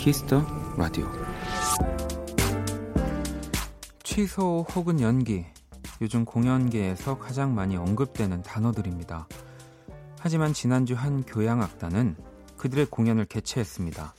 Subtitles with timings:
[0.00, 0.42] Kiss the
[0.78, 1.06] Radio
[4.02, 5.44] 취소 혹은 연기
[6.00, 9.28] 요즘 공연계에서 가장 많이 언급되는 단어들입니다.
[10.18, 12.16] 하지만 지난주 한 교향악단은
[12.56, 14.14] 그들의 공연을 개최했습니다.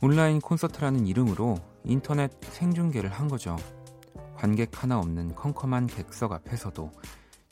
[0.00, 3.58] 온라인 콘서트라는 이름으로 인터넷 생중계를 한 거죠.
[4.36, 6.90] 관객 하나 없는 컴컴한 객석 앞에서도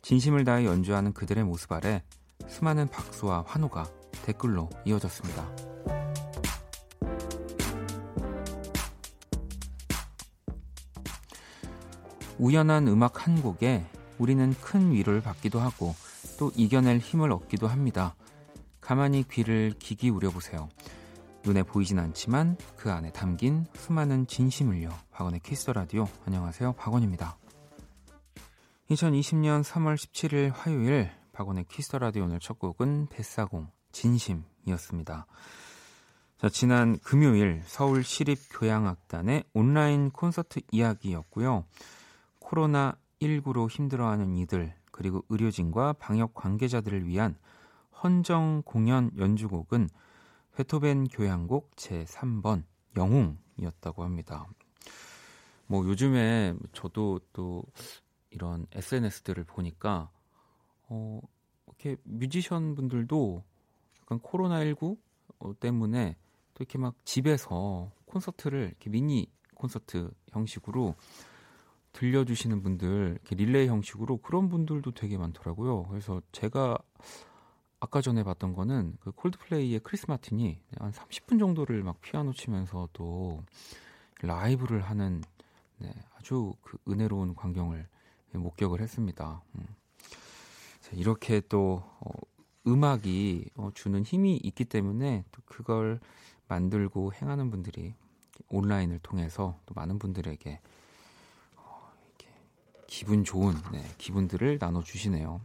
[0.00, 2.02] 진심을 다해 연주하는 그들의 모습 아래
[2.48, 3.84] 수많은 박수와 환호가
[4.24, 5.71] 댓글로 이어졌습니다.
[12.42, 13.86] 우연한 음악 한 곡에
[14.18, 15.94] 우리는 큰 위로를 받기도 하고
[16.40, 18.16] 또 이겨낼 힘을 얻기도 합니다.
[18.80, 20.68] 가만히 귀를 기기울여 보세요.
[21.44, 24.88] 눈에 보이진 않지만 그 안에 담긴 수많은 진심을요.
[25.12, 26.08] 박원의 키스 라디오.
[26.26, 26.72] 안녕하세요.
[26.72, 27.38] 박원입니다.
[28.90, 35.26] 2020년 3월 17일 화요일 박원의 키스 라디오 오늘 첫 곡은 뱃사공 진심이었습니다.
[36.38, 41.66] 자, 지난 금요일 서울 시립교향악단의 온라인 콘서트 이야기였고요.
[42.52, 47.36] 코로나19로 힘들어하는 이들, 그리고 의료진과 방역 관계자들을 위한
[48.02, 49.88] 헌정 공연 연주곡은
[50.54, 52.64] 베토벤 교향곡 제3번
[52.96, 54.46] 영웅이었다고 합니다.
[55.66, 57.64] 뭐 요즘에 저도 또
[58.28, 60.10] 이런 SNS들을 보니까
[60.88, 61.20] 어
[61.66, 63.42] 이렇게 뮤지션 분들도
[64.02, 64.98] 약간 코로나19
[65.58, 66.16] 때문에
[66.52, 70.94] 또 이렇게 막 집에서 콘서트를 이렇게 미니 콘서트 형식으로
[71.92, 75.84] 들려주시는 분들 릴레이 형식으로 그런 분들도 되게 많더라고요.
[75.84, 76.78] 그래서 제가
[77.80, 83.42] 아까 전에 봤던 거는 그 콜드플레이의 크리스 마틴이 한 30분 정도를 막 피아노 치면서 또
[84.22, 85.22] 라이브를 하는
[85.78, 87.88] 네, 아주 그 은혜로운 광경을
[88.34, 89.42] 목격을 했습니다.
[89.56, 89.66] 음.
[90.92, 92.10] 이렇게 또 어,
[92.66, 96.00] 음악이 어, 주는 힘이 있기 때문에 또 그걸
[96.48, 97.94] 만들고 행하는 분들이
[98.48, 100.60] 온라인을 통해서 또 많은 분들에게
[102.92, 105.40] 기분 좋은 네, 기분들을 나눠주시네요.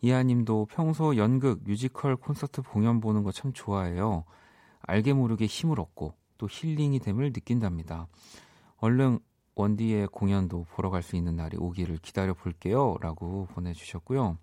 [0.00, 4.24] 이하님도 평소 연극, 뮤지컬, 콘서트 공연 보는 거 참 좋아해요.
[4.82, 8.08] 알게 모르게 힘을 얻고 또 힐링이 됨을 느낀답니다.
[8.78, 9.20] 얼른
[9.54, 12.96] 원디의 공연도 보러 갈 수 있는 날이 오기를 기다려 볼게요.
[13.00, 14.36] 라고 보내주셨고요.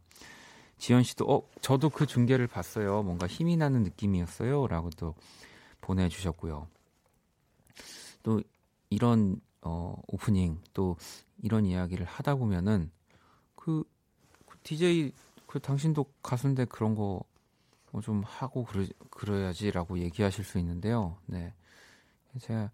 [0.78, 3.04] 지연 씨도, 어, 저도 그 중계를 봤어요.
[3.04, 4.68] 뭔가 힘이 나는 느낌이었어요.
[4.68, 5.14] 라고 또
[5.82, 6.68] 보내주셨고요.
[8.24, 8.42] 또
[8.90, 10.96] 이런 어, 오프닝 또
[11.44, 12.90] 이런 이야기를 하다 보면은
[13.56, 13.84] 그,
[14.48, 15.14] 그 DJ
[15.46, 21.18] 그 당신도 가수인데 그런 거좀 뭐 하고 그러, 그래야지라고 얘기하실 수 있는데요.
[21.28, 21.54] 네.
[22.40, 22.72] 제가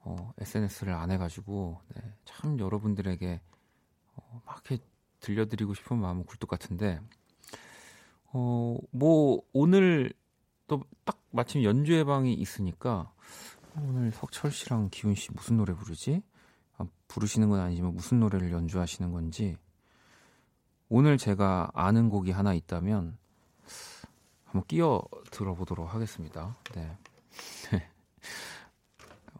[0.00, 3.40] 어, SNS를 안 해가지고 네, 참 여러분들에게
[4.16, 4.84] 어, 막 이렇게
[5.20, 7.00] 들려드리고 싶은 마음은 굴뚝 같은데
[8.32, 10.12] 어, 뭐 오늘
[10.66, 13.12] 또 딱 마침 연주 예방이 있으니까
[13.76, 16.22] 오늘 석철 씨랑 기훈 씨 무슨 노래 부르지?
[16.80, 19.56] 아, 부르시는 건 아니지만 무슨 노래를 연주하시는 건지
[20.88, 23.16] 오늘 제가 아는 곡이 하나 있다면
[24.44, 26.56] 한번 끼어 들어보도록 하겠습니다.
[26.74, 26.96] 네.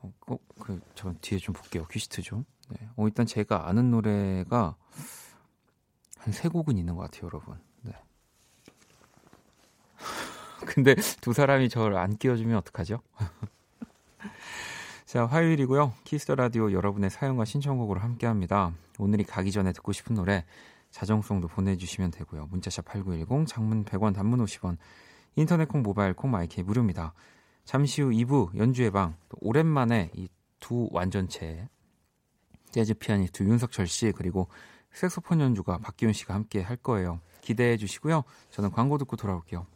[0.02, 1.86] 어, 꼭그 저 뒤에 좀 볼게요.
[1.88, 2.44] 큐시트 좀.
[2.68, 2.88] 네.
[2.96, 4.76] 어, 일단 제가 아는 노래가
[6.18, 7.58] 한 세 곡은 있는 것 같아요, 여러분.
[7.82, 7.92] 네.
[10.66, 13.00] 근데 두 사람이 저를 안 끼워주면 어떡하죠?
[15.10, 15.92] 자, 화요일이고요.
[16.04, 18.72] 키스 더 라디오 여러분의 사연과 신청곡으로 함께 합니다.
[19.00, 20.44] 오늘이 가기 전에 듣고 싶은 노래
[20.92, 22.46] 자정송도 보내주시면 되고요.
[22.46, 24.76] 문자샵 8910, 장문 100원, 단문 50원,
[25.34, 27.12] 인터넷 콩, 모바일 콩, 마이크 무료입니다.
[27.64, 30.28] 잠시 후 2부 연주의 방, 오랜만에 이
[30.60, 31.68] 두 완전체
[32.70, 34.46] 재즈 피아니스트 윤석철 씨 그리고
[34.92, 37.20] 색소폰 연주가 박기훈 씨가 함께 할 거예요.
[37.40, 38.22] 기대해 주시고요.
[38.50, 39.66] 저는 광고 듣고 돌아올게요.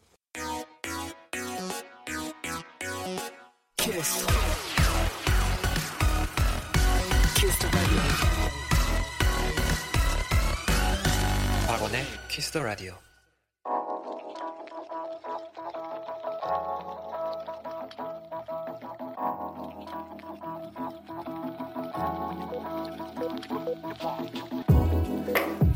[12.54, 12.92] 더 라디오.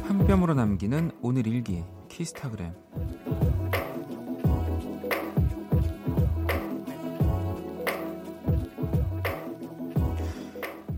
[0.04, 2.72] 한 뼘으로 남기는 오늘 일기 키스타그램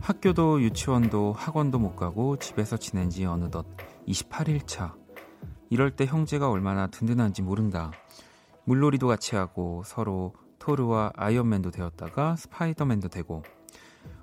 [0.03, 3.65] 학교도 유치원도 학원도 못 가고 집에서 지낸 지 어느덧
[4.07, 5.00] 28일 차.
[5.71, 7.93] 이럴 때 형제가 얼마나 든든한지 모른다.
[8.65, 13.43] 물놀이도 같이 하고 서로 토르와 아이언맨도 되었다가 스파이더맨도 되고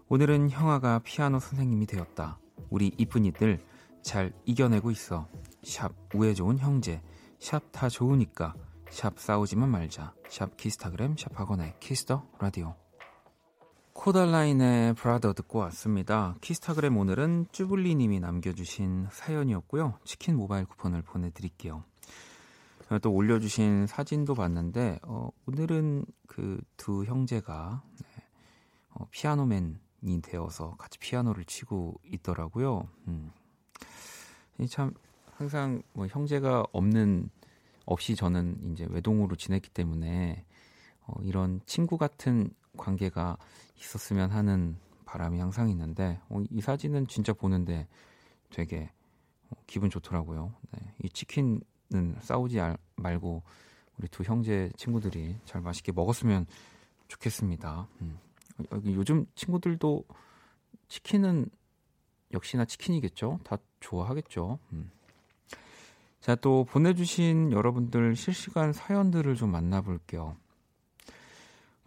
[0.09, 2.37] 오늘은 형아가 피아노 선생님이 되었다.
[2.69, 3.59] 우리 이쁜이들
[4.01, 5.27] 잘 이겨내고 있어.
[5.63, 7.01] 샵 우애 좋은 형제
[7.39, 8.53] 샵 다 좋으니까
[8.89, 12.75] 샵 싸우지만 말자 샵 키스타그램 샵 박원의 키스 더 라디오
[13.97, 16.35] 코달라인의 Brother 듣고 왔습니다.
[16.41, 19.97] 키스타그램 오늘은 쭈블리님이 남겨주신 사연이었고요.
[20.05, 21.83] 치킨 모바일 쿠폰을 보내드릴게요.
[23.01, 28.23] 또 올려주신 사진도 봤는데 어, 오늘은 그 두 형제가 네,
[28.91, 32.87] 어, 피아노맨이 되어서 같이 피아노를 치고 있더라고요.
[33.07, 33.31] 음.
[34.69, 34.93] 참
[35.35, 37.29] 항상 뭐 형제가 없는
[37.85, 40.45] 없이 저는 이제 외동으로 지냈기 때문에
[41.07, 43.37] 어, 이런 친구 같은 관계가
[43.77, 47.87] 있었으면 하는 바람이 항상 있는데 어, 이 사진은 진짜 보는데
[48.49, 48.89] 되게
[49.49, 50.53] 어, 기분 좋더라고요.
[50.71, 51.61] 네, 이 치킨은
[52.21, 52.59] 싸우지
[52.95, 53.43] 말고
[53.97, 56.45] 우리 두 형제 친구들이 잘 맛있게 먹었으면
[57.07, 57.87] 좋겠습니다.
[58.01, 58.19] 음.
[58.85, 60.03] 요즘 친구들도
[60.87, 61.49] 치킨은
[62.33, 63.39] 역시나 치킨이겠죠?
[63.43, 64.59] 다 좋아하겠죠.
[64.73, 64.91] 음.
[66.19, 70.35] 자, 또 보내주신 여러분들 실시간 사연들을 좀 만나볼게요.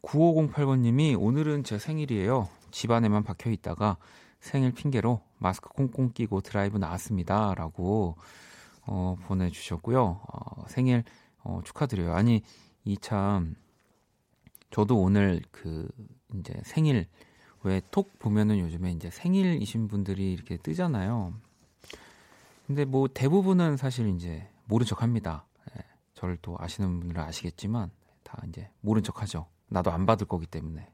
[0.02, 2.48] 9508번님이 오늘은 제 생일이에요.
[2.70, 3.96] 집안에만 박혀 있다가
[4.40, 7.54] 생일 핑계로 마스크 꽁꽁 끼고 드라이브 나왔습니다.
[7.54, 8.16] 라고
[8.82, 10.20] 어, 보내주셨고요.
[10.26, 11.04] 어, 생일
[11.42, 12.14] 어, 축하드려요.
[12.14, 12.42] 아니,
[12.84, 13.54] 이 참,
[14.70, 15.88] 저도 오늘 그,
[16.34, 17.06] 이제 생일,
[17.62, 21.34] 왜 톡 보면은 요즘에 이제 생일이신 분들이 이렇게 뜨잖아요.
[22.66, 25.44] 근데 뭐 대부분은 사실 이제 모른 척 합니다.
[25.76, 25.82] 예,
[26.14, 27.90] 저를 또 아시는 분들은 아시겠지만
[28.22, 29.46] 다 이제 모른 척 하죠.
[29.70, 30.86] 나도 안 받을 거기 때문에.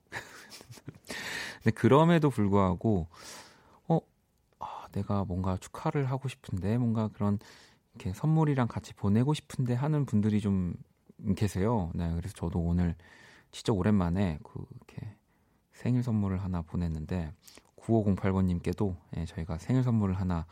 [1.62, 3.08] 근데 그럼에도 불구하고
[3.88, 4.00] 어
[4.61, 7.38] 아, 내가 뭔가 축하를 하고 싶은데 뭔가 그런
[7.94, 10.75] 이렇게 선물이랑 같이 보내고 싶은데 하는 분들이 좀
[11.37, 11.90] 계세요.
[11.94, 12.94] 네, 그래서 저도 오늘
[13.50, 15.17] 진짜 오랜만에 그 이렇게
[15.73, 17.32] 생일 선물을 하나 보냈는데
[17.76, 20.46] 9508번님께도 예, 저희가 생일 선물을 하나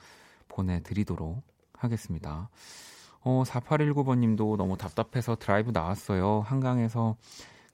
[0.48, 1.42] 보내드리도록
[1.74, 2.48] 하겠습니다.
[3.20, 6.40] 어, 4819번님도 너무 답답해서 드라이브 나왔어요.
[6.40, 7.16] 한강에서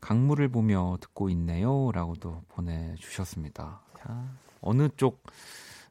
[0.01, 1.91] 강물을 보며 듣고 있네요.
[1.93, 3.81] 라고도 보내주셨습니다.
[3.99, 5.23] 자, 어느 쪽,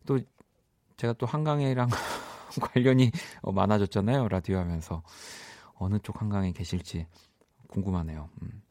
[0.06, 0.20] 또
[0.98, 1.90] 제가 또 한강이랑
[2.62, 3.12] 관련이
[3.42, 4.28] 어, 많아졌잖아요.
[4.30, 5.04] 라디오 하면서.
[5.76, 7.08] 어느 쪽 한강에 계실지
[7.68, 8.30] 궁금하네요.
[8.42, 8.62] 음.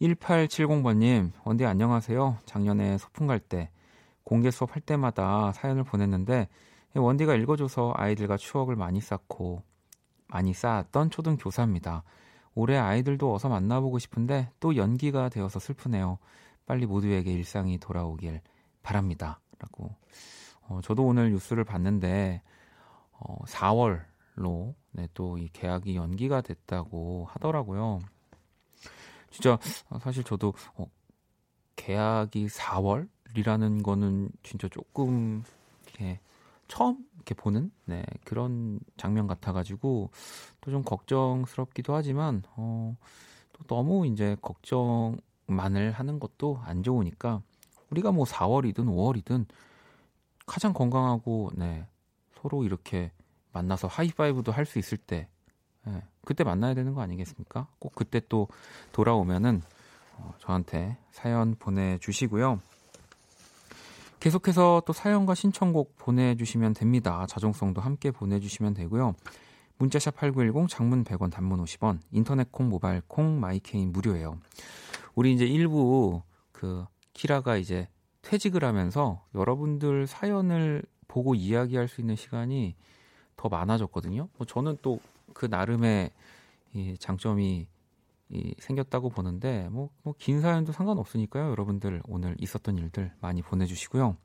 [0.00, 2.38] 1870번님, 원디 안녕하세요.
[2.46, 3.70] 작년에 소풍 갈 때
[4.24, 6.48] 공개 수업 할 때마다 사연을 보냈는데
[6.94, 9.62] 원디가 읽어줘서 아이들과 추억을 많이 쌓고
[10.28, 12.02] 많이 쌓았던 초등 교사입니다.
[12.54, 16.18] 올해 아이들도 어서 만나보고 싶은데 또 연기가 되어서 슬프네요.
[16.66, 18.40] 빨리 모두에게 일상이 돌아오길
[18.82, 19.40] 바랍니다.
[19.58, 19.94] 라고.
[20.62, 22.42] 어, 저도 오늘 뉴스를 봤는데,
[23.12, 28.00] 어, 4월로, 네, 또 이 계약이 연기가 됐다고 하더라고요.
[29.30, 29.58] 진짜,
[30.00, 30.86] 사실 저도, 어,
[31.76, 33.08] 계약이 4월?
[33.34, 35.42] 이라는 거는 진짜 조금
[35.84, 36.20] 이렇게
[36.72, 40.10] 처음 이렇게 보는 네, 그런 장면 같아가지고
[40.62, 42.96] 또 좀 걱정스럽기도 하지만 어,
[43.52, 47.42] 또 너무 이제 걱정만을 하는 것도 안 좋으니까
[47.90, 49.44] 우리가 뭐 4월이든 5월이든
[50.46, 51.86] 가장 건강하고 네,
[52.40, 53.12] 서로 이렇게
[53.52, 55.28] 만나서 하이파이브도 할 수 있을 때
[55.84, 57.66] 네, 그때 만나야 되는 거 아니겠습니까?
[57.80, 58.48] 꼭 그때 또
[58.92, 59.60] 돌아오면은
[60.16, 62.60] 어, 저한테 사연 보내주시고요.
[64.22, 67.26] 계속해서 또 사연과 신청곡 보내주시면 됩니다.
[67.26, 69.14] 자정송도 함께 보내주시면 되고요.
[69.78, 74.38] 문자샵 8910 장문 100원 단문 50원 인터넷 콩 모바일 콩 마이케이는 무료예요.
[75.16, 77.88] 우리 이제 일부 그 키라가 이제
[78.22, 82.76] 퇴직을 하면서 여러분들 사연을 보고 이야기할 수 있는 시간이
[83.36, 84.28] 더 많아졌거든요.
[84.38, 85.00] 뭐 저는 또
[85.32, 86.10] 그 나름의
[86.74, 87.66] 이 장점이
[88.32, 91.50] 이 생겼다고 보는데 뭐뭐긴 사연도 상관없으니까요.
[91.50, 94.16] 여러분들 오늘 있었던 일들 많이 보내주시고요.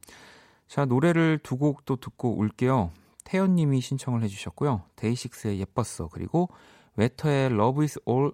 [0.67, 2.91] 자 노래를 두 곡 또 듣고 올게요.
[3.25, 4.83] 태연님이 신청을 해주셨고요.
[4.95, 6.49] 데이식스의 예뻤어 그리고
[6.95, 8.31] 웨터의 Love Is All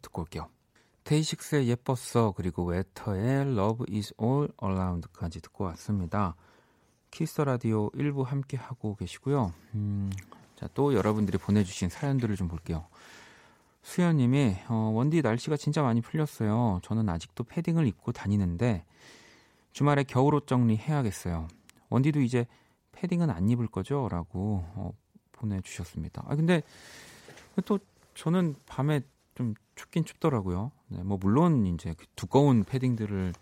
[0.00, 0.48] 듣고 올게요.
[1.04, 6.36] 데이식스의 예뻤어 그리고 웨터의 Love Is All Around까지 듣고 왔습니다.
[7.10, 9.52] 키스 라디오 1부 함께 하고 계시고요.
[9.74, 10.10] 음,
[10.56, 12.86] 자, 또 여러분들이 보내주신 사연들을 좀 볼게요.
[13.88, 16.80] 수현님이 어, 원디 날씨가 진짜 많이 풀렸어요.
[16.82, 18.84] 저는 아직도 패딩을 입고 다니는데
[19.72, 21.48] 주말에 겨울옷 정리해야겠어요.
[21.88, 22.46] 원디도 이제
[22.92, 24.06] 패딩은 안 입을 거죠?
[24.10, 24.92] 라고 어,
[25.32, 26.22] 보내주셨습니다.
[26.26, 26.62] 아 근데
[27.64, 27.78] 또
[28.12, 29.00] 저는 밤에
[29.34, 30.70] 좀 춥긴 춥더라고요.
[30.88, 33.32] 네, 뭐 물론 이제 그 두꺼운 패딩들을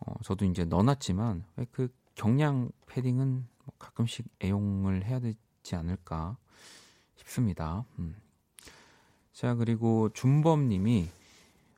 [0.00, 6.38] 어, 저도 이제 넣어놨지만 그 경량 패딩은 뭐 가끔씩 애용을 해야 되지 않을까
[7.14, 7.84] 싶습니다.
[8.00, 8.16] 음.
[9.40, 11.08] 자, 그리고 준범님이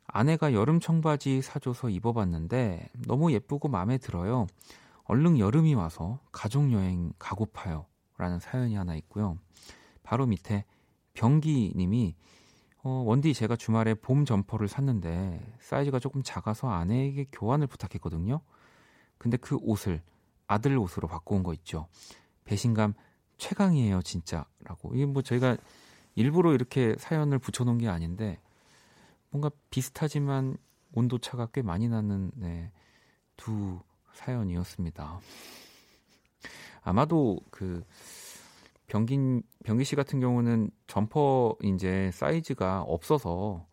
[0.05, 4.47] 아내가 여름 청바지 사줘서 입어봤는데 너무 예쁘고 마음에 들어요.
[5.05, 7.85] 얼른 여름이 와서 가족여행 가고파요.
[8.17, 9.37] 라는 사연이 하나 있고요.
[10.03, 10.65] 바로 밑에
[11.13, 12.17] 병기님이
[12.83, 18.41] 어, 원디 제가 주말에 봄 점퍼를 샀는데 사이즈가 조금 작아서 아내에게 교환을 부탁했거든요.
[19.17, 20.01] 근데 그 옷을
[20.47, 21.87] 아들 옷으로 바꿔온 거 있죠.
[22.43, 22.93] 배신감
[23.37, 24.93] 최강이에요, 진짜 라고.
[24.95, 25.55] 이게 뭐 저희가
[26.15, 28.39] 일부러 이렇게 사연을 붙여놓은 게 아닌데
[29.29, 30.57] 뭔가 비슷하지만
[30.93, 32.71] 온도 차가 꽤 많이 나는 네,
[33.35, 33.79] 두
[34.13, 35.19] 사연이었습니다.
[36.83, 37.83] 아마도 그
[38.87, 43.65] 병긴 병기 씨 같은 경우는 점퍼 이제 사이즈가 없어서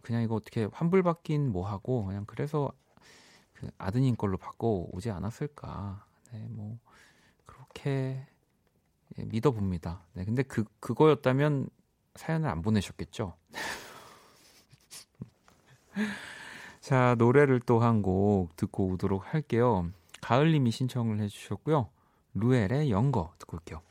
[0.00, 2.72] 그냥 이거 어떻게 환불 받긴 뭐 하고 그냥 그래서
[3.52, 6.04] 그 아드님 걸로 바꿔 오지 않았을까.
[6.32, 6.78] 네, 뭐
[7.46, 8.26] 그렇게 예,
[9.26, 10.02] 믿어봅니다.
[10.14, 11.68] 네, 근데 그 그거였다면
[12.16, 13.34] 사연을 안 보내셨겠죠.
[16.80, 19.90] 자, 노래를 또 한 곡 듣고 오도록 할게요.
[20.20, 21.88] 가을님이 신청을 해주셨고요.
[22.34, 23.82] 루엘의 영거 듣고 올게요.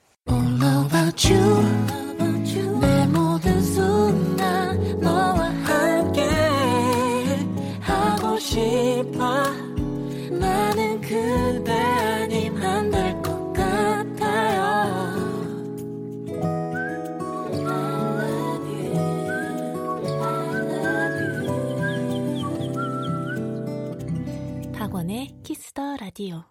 [25.77, 26.43] 키스 더 라디오.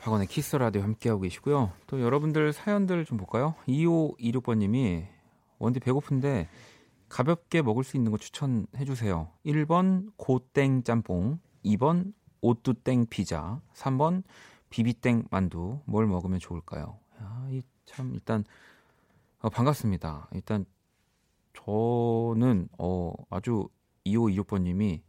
[0.00, 1.70] 박원의 키스 라디오 함께하고 계시고요.
[1.86, 3.54] 또 여러분들 사연들 좀 볼까요?
[3.68, 5.06] 2526번님이
[5.58, 6.48] 원디 배고픈데
[7.10, 9.30] 가볍게 먹을 수 있는 거 추천해 주세요.
[9.44, 14.22] 1번 고땡 짬뽕, 2번 오뚜땡 피자, 3번
[14.70, 15.80] 비비땡 만두.
[15.84, 16.98] 뭘 먹으면 좋을까요?
[17.20, 18.44] 야, 이참 일단
[19.40, 20.30] 어, 반갑습니다.
[20.32, 20.64] 일단
[21.52, 23.68] 저는 어, 아주
[24.06, 25.02] 2526번님이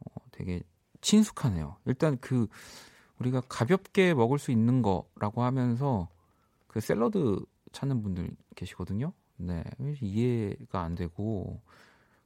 [0.00, 0.62] 어, 되게
[1.06, 1.76] 친숙하네요.
[1.84, 2.48] 일단 그
[3.20, 6.08] 우리가 가볍게 먹을 수 있는 거라고 하면서
[6.66, 9.12] 그 샐러드 찾는 분들 계시거든요.
[9.36, 9.62] 네.
[10.00, 11.60] 이해가 안 되고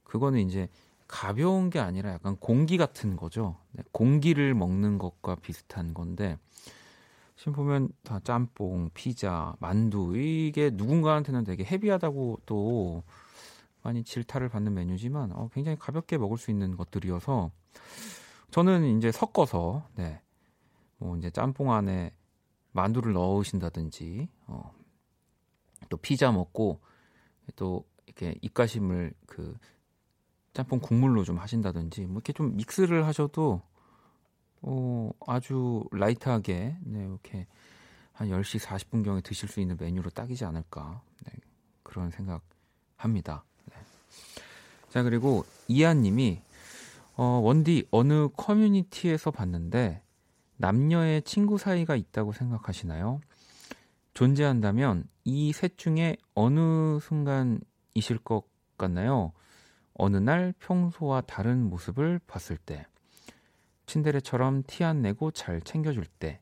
[0.03, 0.67] 그거는 이제
[1.07, 3.57] 가벼운 게 아니라 약간 공기 같은 거죠.
[3.73, 6.39] 네, 공기를 먹는 것과 비슷한 건데
[7.35, 13.03] 지금 보면 다 짬뽕, 피자, 만두 이게 누군가한테는 되게 헤비하다고 또
[13.83, 17.51] 많이 질타를 받는 메뉴지만 어, 굉장히 가볍게 먹을 수 있는 것들이어서
[18.51, 20.21] 저는 이제 섞어서 네.
[20.97, 22.13] 뭐 이제 짬뽕 안에
[22.73, 24.73] 만두를 넣으신다든지 어,
[25.89, 26.79] 또 피자 먹고
[27.55, 29.57] 또 이렇게 입가심을 그
[30.53, 33.61] 짬뽕 국물로 좀 하신다든지 뭐 이렇게 좀 믹스를 하셔도
[34.61, 37.47] 어, 아주 라이트하게 네, 이렇게
[38.11, 41.33] 한 10시 40분 경에 드실 수 있는 메뉴로 딱이지 않을까 네,
[41.83, 43.43] 그런 생각합니다.
[43.65, 43.75] 네.
[44.89, 46.41] 자 그리고 이한 님이
[47.15, 50.01] 어, 원디 어느 커뮤니티에서 봤는데
[50.57, 53.19] 남녀의 친구 사이가 있다고 생각하시나요?
[54.13, 58.43] 존재한다면 이 셋 중에 어느 순간이실 것
[58.77, 59.33] 같나요?
[59.93, 62.85] 어느 날 평소와 다른 모습을 봤을 때,
[63.85, 66.41] 친데레처럼 티 안 내고 잘 챙겨줄 때,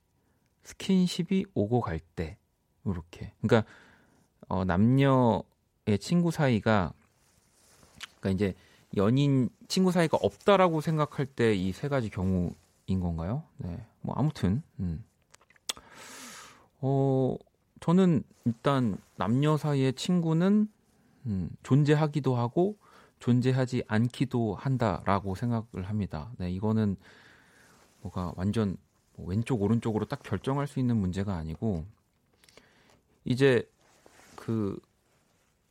[0.63, 2.37] 스킨십이 오고 갈 때,
[2.85, 3.33] 이렇게.
[3.41, 3.69] 그러니까
[4.47, 5.43] 어, 남녀의
[5.99, 6.93] 친구 사이가,
[8.19, 8.53] 그러니까 이제
[8.97, 13.43] 연인 친구 사이가 없다라고 생각할 때 이 세 가지 경우인 건가요?
[13.57, 13.85] 네.
[14.01, 15.03] 뭐 아무튼 음.
[16.81, 17.35] 어
[17.81, 20.67] 저는 일단 남녀 사이의 친구는
[21.25, 22.77] 음, 존재하기도 하고
[23.19, 26.31] 존재하지 않기도 한다라고 생각을 합니다.
[26.37, 26.95] 네, 이거는
[28.01, 28.77] 뭐가 완전
[29.15, 31.85] 뭐 왼쪽 오른쪽으로 딱 결정할 수 있는 문제가 아니고
[33.25, 33.69] 이제
[34.35, 34.79] 그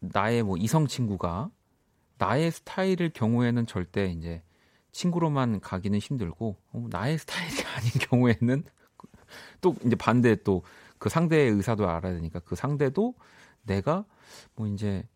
[0.01, 1.51] 나의 뭐 이성 친구가
[2.19, 4.43] 나의 스타일일 경우에는 절대 이제
[4.93, 8.65] 친구로만 가기는 힘들고 어, 나의 스타일이 아닌 경우에는
[9.61, 10.63] 또 이제 반대 또
[10.99, 13.15] 그 상대의 의사도 알아야 되니까 그 상대도
[13.63, 14.05] 내가
[14.55, 15.09] 뭐 이제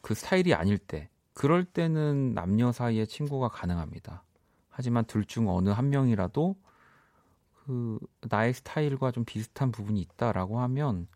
[0.00, 4.24] 그 스타일이 아닐 때 그럴 때는 남녀 사이에 친구가 가능합니다.
[4.70, 6.56] 하지만 둘 중 어느 한 명이라도
[7.64, 7.98] 그
[8.28, 11.06] 나의 스타일과 좀 비슷한 부분이 있다라고 하면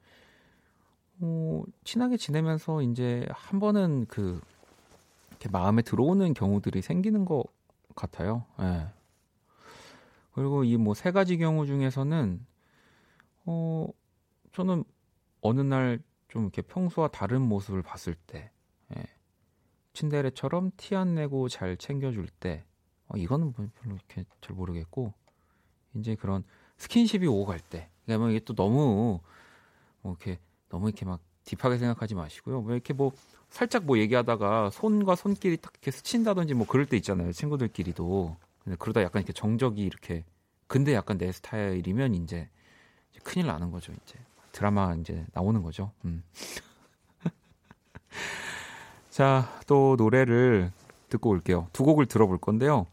[1.21, 4.41] 어, 친하게 지내면서 이제 한 번은 그
[5.43, 7.45] 이렇게 마음에 들어오는 경우들이 생기는 것
[7.97, 8.47] 같아요.
[8.61, 8.87] 예.
[10.33, 12.47] 그리고 이 뭐 세 가지 경우 중에서는
[13.47, 13.89] 어
[14.53, 14.85] 저는
[15.41, 18.51] 어느 날 좀 이렇게 평소와 다른 모습을 봤을 때
[18.97, 19.05] 예.
[19.93, 22.65] 친데레처럼 티 안 내고 잘 챙겨줄 때
[23.09, 25.13] 어, 이거는 뭐 별로 이렇게 잘 모르겠고
[25.95, 26.43] 이제 그런
[26.79, 29.21] 스킨십이 오고 갈 때 그러니까 뭐 이게 또 너무
[30.01, 30.39] 뭐 이렇게
[30.71, 32.61] 너무 이렇게 막 딥하게 생각하지 마시고요.
[32.61, 33.13] 뭐 이렇게 뭐
[33.51, 37.33] 살짝 뭐 얘기하다가 손과 손길이 딱 이렇게 스친다든지 뭐 그럴 때 있잖아요.
[37.33, 38.37] 친구들끼리도.
[38.65, 40.25] 근데 그러다 약간 이렇게 정적이 이렇게
[40.73, 42.49] 근데 약간 내 스타일이면 이제,
[43.11, 44.19] 이제 큰일 나는 거죠, 이제.
[44.53, 45.93] 드라마 이제 나오는 거죠.
[46.07, 46.23] 음.
[49.11, 50.73] 자, 또 노래를
[51.11, 51.69] 듣고 올게요.
[51.75, 52.87] 두 곡을 들어볼 건데요.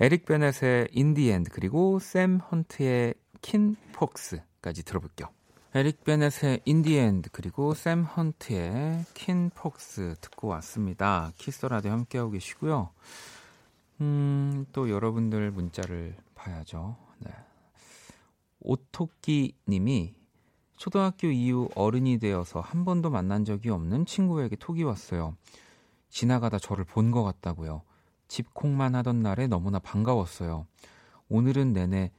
[0.00, 5.28] 에릭 베넷의 End 그리고 샘 헌트의 Kinfolks까지 들어볼게요.
[5.72, 11.30] 에릭 베넷의 End 그리고 샘 헌트의 Kinfolks 듣고 왔습니다.
[11.38, 12.90] 키스 라디오 함께하고 계시고요.
[14.00, 16.96] 음, 또 여러분들 문자를 봐야죠.
[17.20, 17.30] 네.
[18.60, 20.14] 오토끼 님이
[20.76, 25.36] 초등학교 이후 어른이 되어서 한 번도 만난 적이 없는 친구에게 톡이 왔어요.
[26.08, 27.82] 지나가다 저를 본 것 같다고요.
[28.26, 30.66] 집콕만 하던 날에 너무나 반가웠어요.
[31.28, 32.10] 오늘은 내내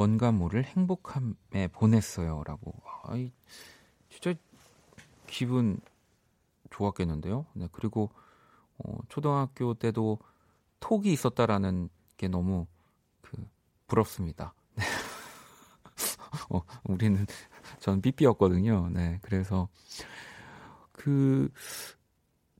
[0.00, 2.42] 뭔가 모를 행복함에 보냈어요.
[2.46, 2.72] 라고.
[3.02, 3.34] 아이,
[4.08, 4.32] 진짜
[5.26, 5.78] 기분
[6.70, 7.44] 좋았겠는데요.
[7.52, 8.08] 네, 그리고
[8.78, 10.18] 어, 초등학교 때도
[10.80, 12.66] 톡이 있었다라는 게 너무
[13.20, 13.46] 그
[13.88, 14.54] 부럽습니다.
[14.74, 14.84] 네.
[16.48, 17.26] 어, 우리는
[17.78, 18.88] 전 삐삐였거든요.
[18.94, 19.68] 네, 그래서
[20.92, 21.52] 그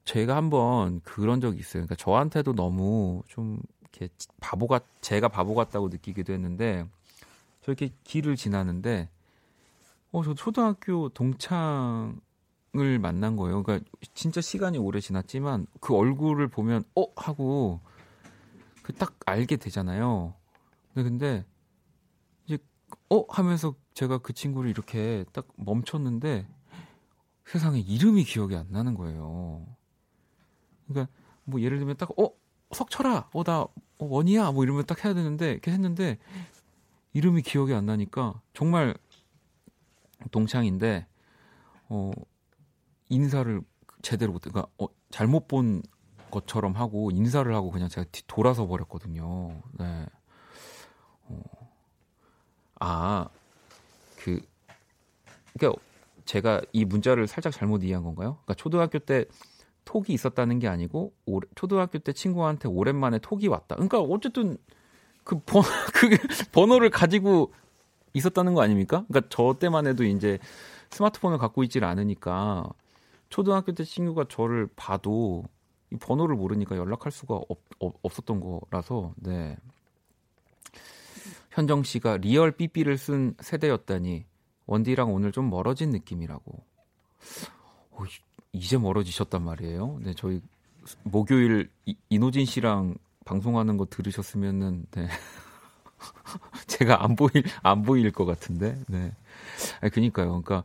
[0.04, 1.86] 제가 한번 그런 적이 있어요.
[1.86, 6.86] 그러니까 저한테도 너무 좀 이렇게 바보 같 제가 바보 같다고 느끼기도 했는데
[7.62, 9.08] 저 이렇게 길을 지나는데
[10.12, 12.18] 어 저 초등학교 동창을
[13.00, 13.62] 만난 거예요.
[13.62, 17.80] 그러니까 진짜 시간이 오래 지났지만 그 얼굴을 보면 어 하고
[18.82, 20.34] 그 딱 알게 되잖아요.
[20.94, 21.44] 근데 근데
[22.46, 22.58] 이제
[23.10, 26.46] 어 하면서 제가 그 친구를 이렇게 딱 멈췄는데
[27.46, 29.64] 세상에 이름이 기억이 안 나는 거예요.
[30.88, 31.12] 그러니까
[31.44, 32.30] 뭐 예를 들면 딱 어
[32.72, 36.18] 석철아, 어나 어, 원이야, 뭐 이러면 딱 해야 되는데 이렇게 했는데
[37.12, 38.94] 이름이 기억이 안 나니까 정말
[40.30, 41.06] 동창인데
[41.88, 42.12] 어
[43.08, 43.60] 인사를
[44.02, 45.82] 제대로 못, 그러니까 어, 잘못 본
[46.30, 49.60] 것처럼 하고 인사를 하고 그냥 제가 뒤 돌아서 버렸거든요.
[49.78, 50.06] 네.
[51.24, 51.42] 어.
[52.78, 53.28] 아,
[54.16, 54.40] 그,
[55.52, 55.80] 그러니까
[56.24, 58.38] 제가 이 문자를 살짝 잘못 이해한 건가요?
[58.44, 59.26] 그러니까 초등학교 때
[59.84, 63.74] 톡이 있었다는 게 아니고 오, 초등학교 때 친구한테 오랜만에 톡이 왔다.
[63.74, 64.56] 그러니까 어쨌든
[65.30, 65.62] 그 번,
[65.94, 66.08] 그
[66.50, 67.52] 번호를 가지고
[68.14, 69.04] 있었다는 거 아닙니까?
[69.06, 70.40] 그러니까 저 때만 해도 이제
[70.90, 72.68] 스마트폰을 갖고 있질 않으니까
[73.28, 75.44] 초등학교 때 친구가 저를 봐도
[75.92, 79.56] 이 번호를 모르니까 연락할 수가 없, 없, 없었던 거라서 네.
[81.52, 84.24] 현정 씨가 real 삐삐를 쓴 세대였다니
[84.66, 86.60] 원디랑 오늘 좀 멀어진 느낌이라고.
[87.92, 88.04] 오,
[88.52, 90.00] 이제 멀어지셨단 말이에요.
[90.02, 90.40] 네, 저희
[91.04, 92.96] 목요일 이, 이노진 씨랑
[93.30, 95.08] 방송하는 거 들으셨으면은 네.
[96.66, 98.76] 제가 안 보일 안 보일 것 같은데.
[98.88, 99.14] 네.
[99.80, 100.42] 아니 그니까요.
[100.42, 100.64] 그러니까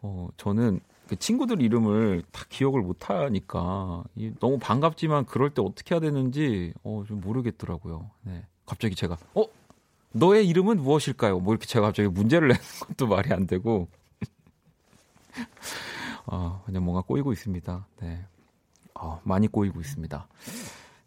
[0.00, 4.04] 어 저는 그 친구들 이름을 다 기억을 못 하니까
[4.38, 8.08] 너무 반갑지만 그럴 때 어떻게 해야 되는지 어, 좀 모르겠더라고요.
[8.22, 8.46] 네.
[8.64, 9.46] 갑자기 제가 어
[10.12, 11.40] 너의 이름은 무엇일까요?
[11.40, 13.88] 뭐 이렇게 제가 갑자기 문제를 내는 것도 말이 안 되고
[16.26, 17.86] 어, 그냥 뭔가 꼬이고 있습니다.
[18.02, 18.24] 네.
[18.94, 20.28] 어, 많이 꼬이고 있습니다.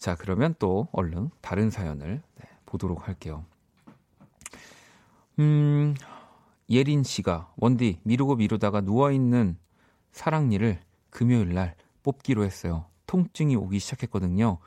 [0.02, 3.46] 자, 그러면 또 얼른 다른 사연을 네, 보도록 할게요.
[5.38, 5.94] 음,
[6.72, 9.60] 예린 씨가 원디 미루고 미루다가 누워 있는
[10.12, 10.80] 사랑니를
[11.12, 12.86] 금요일 날 뽑기로 했어요.
[13.06, 14.58] 통증이 오기 시작했거든요.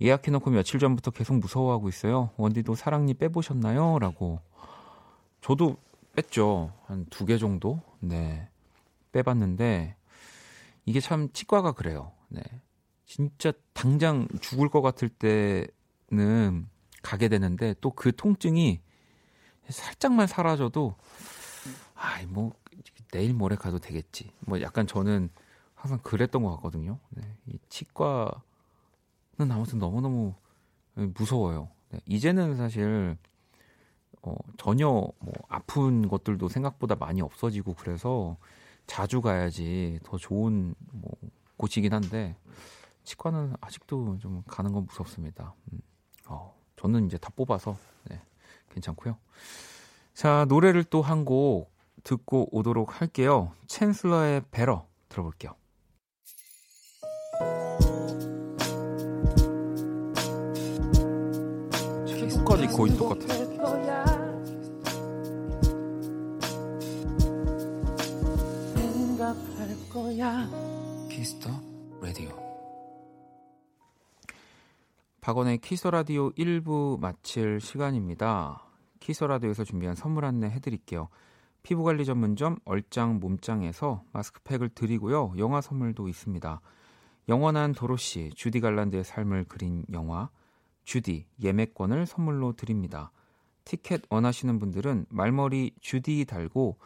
[0.00, 2.30] 예약해놓고 며칠 전부터 계속 무서워하고 있어요.
[2.36, 4.00] 원디도 사랑니 빼보셨나요?
[4.00, 4.40] 라고.
[5.42, 5.76] 저도
[6.16, 6.72] 뺐죠.
[6.86, 7.80] 한 두 개 정도?
[8.00, 8.48] 네.
[9.12, 9.94] 빼봤는데,
[10.86, 12.10] 이게 참 치과가 그래요.
[12.28, 12.42] 네.
[13.12, 16.66] 진짜 당장 죽을 것 같을 때는
[17.02, 18.80] 가게 되는데, 또 그 통증이
[19.68, 20.94] 살짝만 사라져도,
[21.94, 22.54] 아이, 뭐,
[23.10, 24.32] 내일 모레 가도 되겠지.
[24.40, 25.28] 뭐 약간 저는
[25.74, 27.00] 항상 그랬던 것 같거든요.
[27.10, 27.22] 네.
[27.48, 28.40] 이 치과는
[29.50, 30.34] 아무튼 너무너무
[30.94, 31.68] 무서워요.
[31.90, 32.00] 네.
[32.06, 33.18] 이제는 사실
[34.22, 38.38] 어, 전혀 뭐 아픈 것들도 생각보다 많이 없어지고 그래서
[38.86, 41.12] 자주 가야지 더 좋은 뭐
[41.58, 42.34] 곳이긴 한데
[43.04, 45.54] 치과는 아직도 좀 가는 건 무섭습니다.
[45.72, 45.80] 음.
[46.26, 48.20] 어, 저는 이제 다 뽑아서 네,
[48.70, 49.16] 괜찮고요.
[50.14, 51.72] 자 노래를 또 한 곡
[52.04, 53.52] 듣고 오도록 할게요.
[53.66, 55.54] 챈슬러의 Better 들어볼게요.
[62.06, 63.26] 챈슬까지 거의 똑같아.
[71.08, 71.50] 키스 더
[72.00, 72.41] 라디오
[75.22, 78.64] 박원의 키스 라디오 1부 마칠 시간입니다.
[78.98, 81.10] 키스 라디오에서 준비한 선물 안내 해드릴게요.
[81.62, 85.34] 피부관리 전문점 얼짱 몸짱에서 마스크팩을 드리고요.
[85.38, 86.60] 영화 선물도 있습니다.
[87.28, 90.28] 영원한 도로시 주디 갈란드의 삶을 그린 영화
[90.82, 93.12] 주디 예매권을 선물로 드립니다.
[93.64, 96.78] 티켓 원하시는 분들은 말머리 주디 달고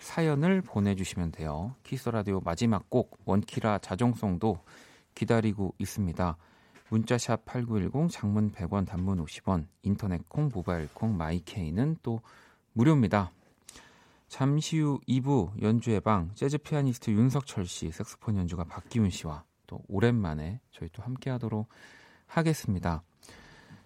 [0.00, 1.76] 사연을 보내주시면 돼요.
[1.84, 4.58] 키스 더 라디오 마지막 곡 원키라 자정송도
[5.14, 6.36] 기다리고 있습니다.
[6.90, 12.20] 문자샵 8910 장문 100원 단문 50원 인터넷 콩 모바일 콩 마이케이는 또
[12.72, 13.30] 무료입니다.
[14.28, 20.60] 잠시 후 2부 연주의 방 재즈 피아니스트 윤석철 씨, 색소폰 연주가 박기훈 씨와 또 오랜만에
[20.70, 21.68] 저희 또 함께 하도록
[22.26, 23.02] 하겠습니다.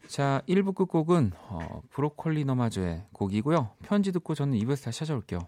[0.06, 3.72] 자, 1부 끝곡은 어, 브로콜리 너마저의 곡이고요.
[3.82, 5.40] 편지 듣고 저는 2부에서 다시 찾아올게요.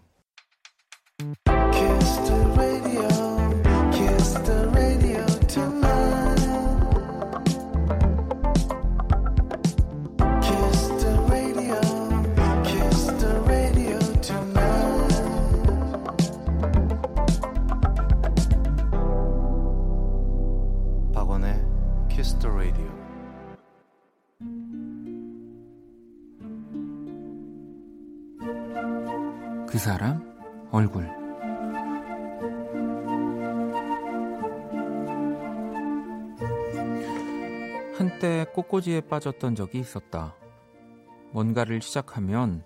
[38.81, 40.35] 꽃꽂이에 빠졌던 적이 있었다.
[41.31, 42.63] 뭔가를 시작하면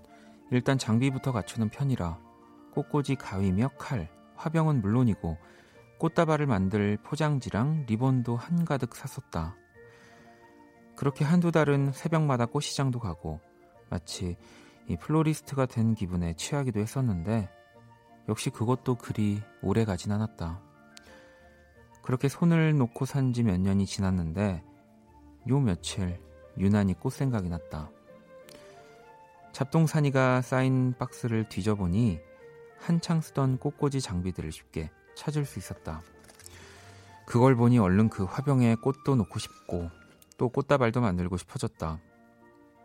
[0.52, 2.20] 일단 장비부터 갖추는 편이라
[2.74, 5.38] 꽃꽂이 가위며 칼, 화병은 물론이고
[6.00, 9.56] 꽃다발을 만들 포장지랑 리본도 한가득 샀었다.
[10.96, 13.40] 그렇게 한두 달은 새벽마다 꽃시장도 가고
[13.90, 14.38] 마치
[14.88, 17.50] 이 플로리스트가 된 기분에 취하기도 했었는데
[18.30, 20.62] 역시 그것도 그리 오래 가진 않았다.
[22.02, 24.64] 그렇게 손을 놓고 산 지 몇 년이 지났는데
[25.48, 26.20] 요 며칠
[26.58, 27.92] 유난히 꽃 생각이 났다.
[29.52, 32.20] 잡동사니가 쌓인 박스를 뒤져보니
[32.80, 36.02] 한창 쓰던 꽃꽂이 장비들을 쉽게 찾을 수 있었다.
[37.26, 39.90] 그걸 보니 얼른 그 화병에 꽃도 놓고 싶고
[40.38, 42.00] 또 꽃다발도 만들고 싶어졌다.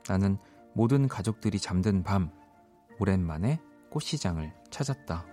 [0.08, 0.38] 나는
[0.74, 2.30] 모든 가족들이 잠든 밤
[2.98, 5.26] 오랜만에 꽃시장을 찾았다.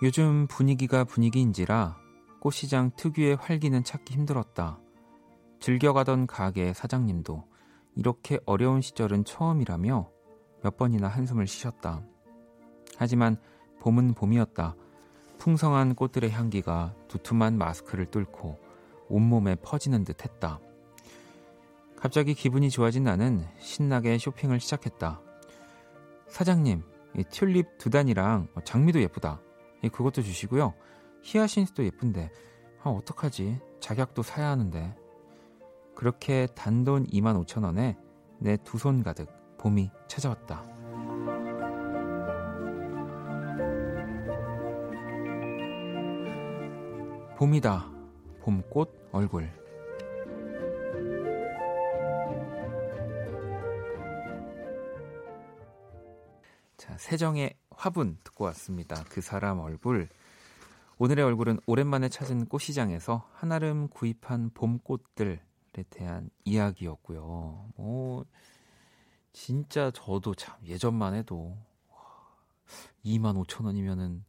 [0.00, 1.98] 요즘 분위기가 분위기인지라
[2.38, 4.78] 꽃시장 특유의 활기는 찾기 힘들었다.
[5.58, 7.44] 즐겨가던 가게 사장님도
[7.96, 10.08] 이렇게 어려운 시절은 처음이라며
[10.62, 12.04] 몇 번이나 한숨을 쉬셨다.
[12.96, 13.38] 하지만
[13.80, 14.76] 봄은 봄이었다.
[15.38, 18.56] 풍성한 꽃들의 향기가 두툼한 마스크를 뚫고
[19.08, 20.60] 온몸에 퍼지는 듯 했다.
[21.96, 25.20] 갑자기 기분이 좋아진 나는 신나게 쇼핑을 시작했다.
[26.28, 26.84] 사장님,
[27.16, 29.40] 이 튤립 두 단이랑 장미도 예쁘다.
[29.82, 30.74] 그것도 주시고요.
[31.22, 32.30] 히아신스도 예쁜데,
[32.82, 33.60] 아, 어떡하지?
[33.80, 34.96] 작약도 사야 하는데.
[35.94, 37.96] 그렇게 단돈 2만 5천 원에
[38.38, 40.62] 내 두 손 가득 봄이 찾아왔다.
[47.36, 47.90] 봄이다.
[48.40, 49.48] 봄꽃 얼굴.
[56.76, 59.04] 자, 세정의 화분 듣고 왔습니다.
[59.08, 60.08] 그 사람 얼굴.
[60.98, 65.40] 오늘의 얼굴은 오랜만에 찾은 꽃시장에서 한아름 구입한 봄꽃들에
[65.90, 67.70] 대한 이야기였고요.
[67.76, 68.24] 뭐
[69.32, 71.56] 진짜 저도 참 예전만 해도
[73.04, 74.24] 2만 5천 원이면은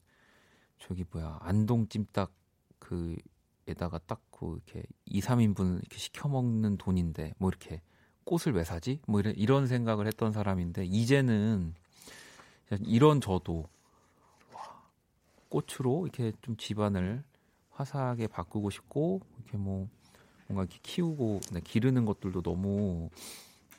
[0.77, 2.31] 저기 뭐야 안동 찜닭
[2.79, 7.81] 그에다가 딱 그 이렇게 2, 3인분 이렇게 시켜 먹는 돈인데 뭐 이렇게
[8.23, 9.01] 꽃을 왜 사지?
[9.05, 11.73] 뭐 이런 이런 생각을 했던 사람인데 이제는
[12.86, 13.67] 이런 저도
[14.53, 14.84] 와,
[15.49, 17.23] 꽃으로 이렇게 좀 집안을
[17.71, 19.88] 화사하게 바꾸고 싶고 이렇게 뭐
[20.47, 23.10] 뭔가 이렇게 키우고 네, 기르는 것들도 너무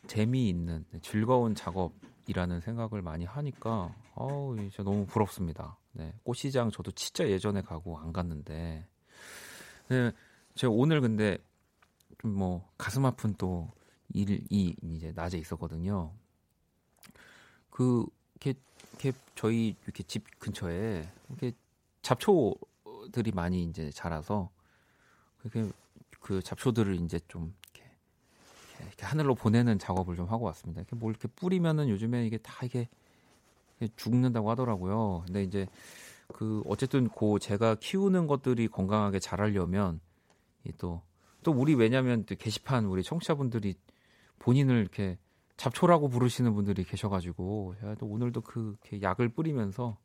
[0.06, 5.76] 재미있는 네, 즐거운 작업이라는 생각을 많이 하니까 어우 진짜 너무 부럽습니다.
[5.92, 8.86] 네, 꽃시장 저도 진짜 예전에 가고 안 갔는데
[9.88, 10.12] 네,
[10.54, 11.38] 제가 오늘 근데
[12.18, 13.70] 좀 뭐 가슴 아픈 또
[14.12, 14.44] 일이
[14.82, 16.12] 이제 낮에 있었거든요.
[17.70, 18.06] 그
[18.40, 18.58] 이렇게,
[18.90, 21.52] 이렇게 저희 이렇게 집 근처에 이렇게
[22.02, 24.50] 잡초들이 많이 이제 자라서
[25.38, 25.70] 그렇게
[26.20, 27.90] 그 잡초들을 이제 좀 이렇게,
[28.80, 30.80] 이렇게 하늘로 보내는 작업을 좀 하고 왔습니다.
[30.80, 32.88] 이렇게 뭘 이렇게 뿌리면은 요즘에 이게 다 이게
[33.96, 35.22] 죽는다고 하더라고요.
[35.26, 35.66] 근데 이제
[36.28, 40.00] 그 어쨌든 고 제가 키우는 것들이 건강하게 자라려면
[40.78, 41.02] 또
[41.42, 43.74] 또 우리 왜냐면 또 게시판 우리 청취자분들이
[44.38, 45.18] 본인을 이렇게
[45.60, 49.98] 잡초라고 부르시는 분들이 계셔가지고 또 오늘도 그 약을 뿌리면서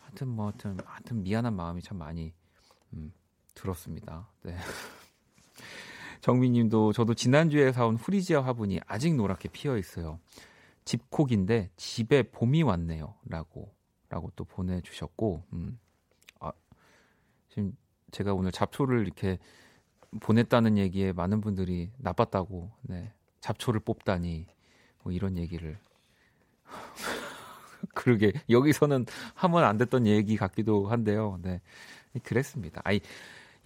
[0.00, 2.34] 하여튼 뭐 하여튼 하여튼 미안한 마음이 참 많이
[2.92, 3.12] 음,
[3.54, 4.28] 들었습니다.
[4.42, 4.56] 네.
[6.20, 10.18] 정민님도 저도 지난주에 사온 후리지아 화분이 아직 노랗게 피어 있어요.
[10.84, 13.72] 집콕인데 집에 봄이 왔네요라고
[14.08, 15.78] 라고 또 보내주셨고, 음,
[16.40, 16.50] 아,
[17.50, 17.76] 지금
[18.10, 19.38] 제가 오늘 잡초를 이렇게
[20.18, 23.12] 보냈다는 얘기에 많은 분들이 나빴다고 네.
[23.38, 24.48] 잡초를 뽑다니
[25.02, 25.78] 뭐 이런 얘기를
[27.94, 31.38] 그러게 여기서는 하면 안 됐던 얘기 같기도 한데요.
[31.42, 31.60] 네.
[32.22, 32.80] 그랬습니다.
[32.84, 33.00] 아니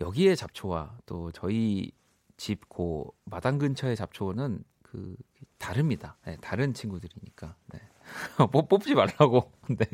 [0.00, 1.92] 여기에 잡초와 또 저희
[2.36, 5.16] 집 고 마당 근처의 잡초는 그
[5.58, 6.16] 다릅니다.
[6.26, 7.54] 네, 다른 친구들이니까.
[7.72, 7.80] 네.
[8.68, 9.50] 뽑지 말라고.
[9.68, 9.86] 네.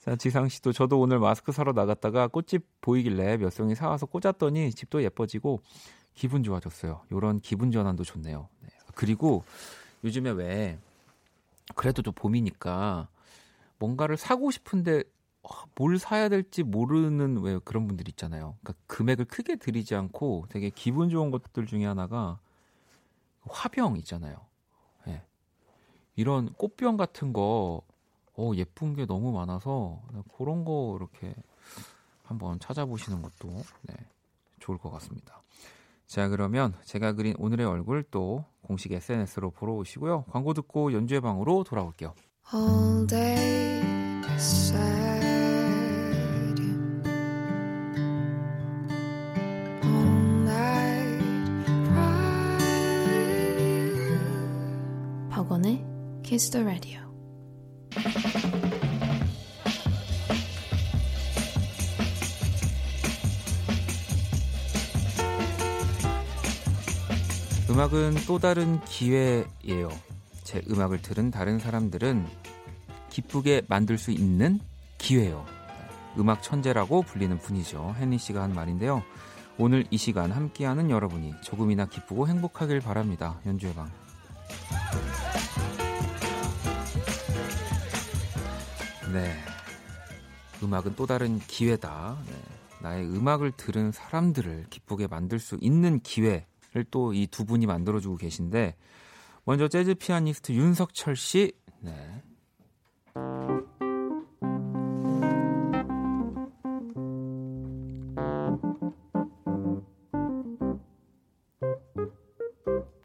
[0.00, 5.02] 자, 지상 씨도 저도 오늘 마스크 사러 나갔다가 꽃집 보이길래 몇 송이 사와서 꽂았더니 집도
[5.02, 5.60] 예뻐지고
[6.14, 7.02] 기분 좋아졌어요.
[7.12, 8.48] 요런 기분 전환도 좋네요.
[8.98, 9.06] 네.
[9.06, 9.44] 그리고
[10.02, 10.78] 요즘에 왜
[11.76, 13.08] 그래도 좀 봄이니까
[13.78, 15.04] 뭔가를 사고 싶은데
[15.42, 18.56] 어, 뭘 사야 될지 모르는 왜 그런 분들 있잖아요.
[18.60, 22.40] 그러니까 금액을 크게 들이지 않고 되게 기분 좋은 것들 중에 하나가
[23.42, 24.36] 화병 있잖아요.
[25.06, 25.22] 네.
[26.16, 27.82] 이런 꽃병 같은 거
[28.34, 30.02] 어, 예쁜 게 너무 많아서
[30.36, 31.34] 그런 거 이렇게
[32.24, 33.94] 한번 찾아보시는 것도 네,
[34.58, 35.42] 좋을 것 같습니다.
[36.08, 40.24] 자, 그러면 제가 그린 오늘의 얼굴 또 공식 SNS로 보러 오시고요.
[40.30, 42.14] 광고 듣고 연주회 방으로 돌아올게요.
[42.52, 43.82] All day
[44.36, 44.78] sad.
[49.84, 51.18] All night.
[55.30, 55.84] 박원의
[56.22, 57.07] Kiss the Radio.
[67.88, 69.88] 음악은 또 다른 기회예요.
[70.44, 72.26] 제 음악을 들은 다른 사람들은
[73.08, 74.60] 기쁘게 만들 수 있는
[74.98, 75.46] 기회요.
[76.18, 77.96] 음악 천재라고 불리는 분이죠.
[77.98, 79.02] 헨리 씨가 한 말인데요.
[79.56, 83.40] 오늘 이 시간 함께하는 여러분이 조금이나 기쁘고 행복하길 바랍니다.
[83.46, 83.90] 연주의 방.
[89.12, 89.34] 네.
[90.62, 92.18] 음악은 또 다른 기회다.
[92.26, 92.32] 네.
[92.82, 96.47] 나의 음악을 들은 사람들을 기쁘게 만들 수 있는 기회.
[96.90, 98.76] 또 이 두 분이 만들어주고 계신데
[99.44, 102.22] 먼저 재즈 피아니스트 윤석철 씨, 네.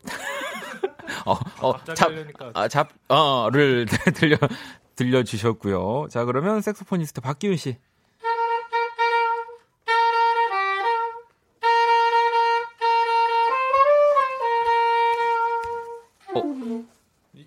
[1.26, 2.12] 어, 어, 잡,
[2.54, 4.38] 아, 잡, 어를 들려
[4.96, 6.08] 들려 주셨고요.
[6.10, 7.78] 자, 그러면 색소포니스트 박기훈 씨.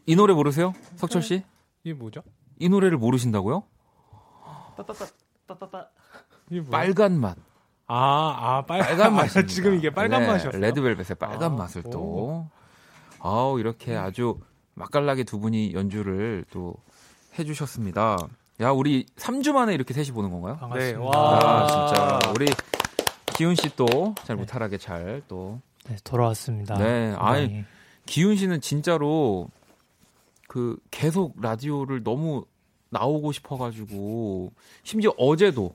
[0.06, 0.72] 이 노래 모르세요?
[0.96, 1.42] 석철 씨?
[1.82, 2.22] 이게 뭐죠?
[2.58, 3.64] 이 노래를 모르신다고요?
[4.76, 5.06] 따따따
[5.46, 5.88] 따따따.
[6.70, 7.36] 빨간 맛.
[7.88, 9.28] 아, 아, 빨, 빨간 맛.
[9.48, 10.58] 지금 이게 빨간 네, 맛이었어.
[10.58, 11.98] 레드벨벳의 빨간 아, 맛을 또.
[12.00, 12.48] 오.
[13.20, 14.38] 아우, 이렇게 아주
[14.74, 16.74] 맛깔나게 두 분이 연주를 또
[17.38, 18.16] 해주셨습니다.
[18.60, 20.56] 야, 우리 3주 만에 이렇게 셋이 보는 건가요?
[20.56, 20.98] 반갑습니다.
[20.98, 21.38] 네, 와.
[21.42, 22.32] 아, 진짜.
[22.32, 22.46] 우리
[23.34, 25.60] 기훈 씨 또잘 무탈하게 잘 또.
[25.88, 26.76] 네, 돌아왔습니다.
[26.78, 27.64] 네, 아니,
[28.06, 29.48] 기훈 씨는 진짜로
[30.56, 32.46] 그 계속 라디오를 너무
[32.88, 34.52] 나오고 싶어가지고
[34.84, 35.74] 심지어 어제도.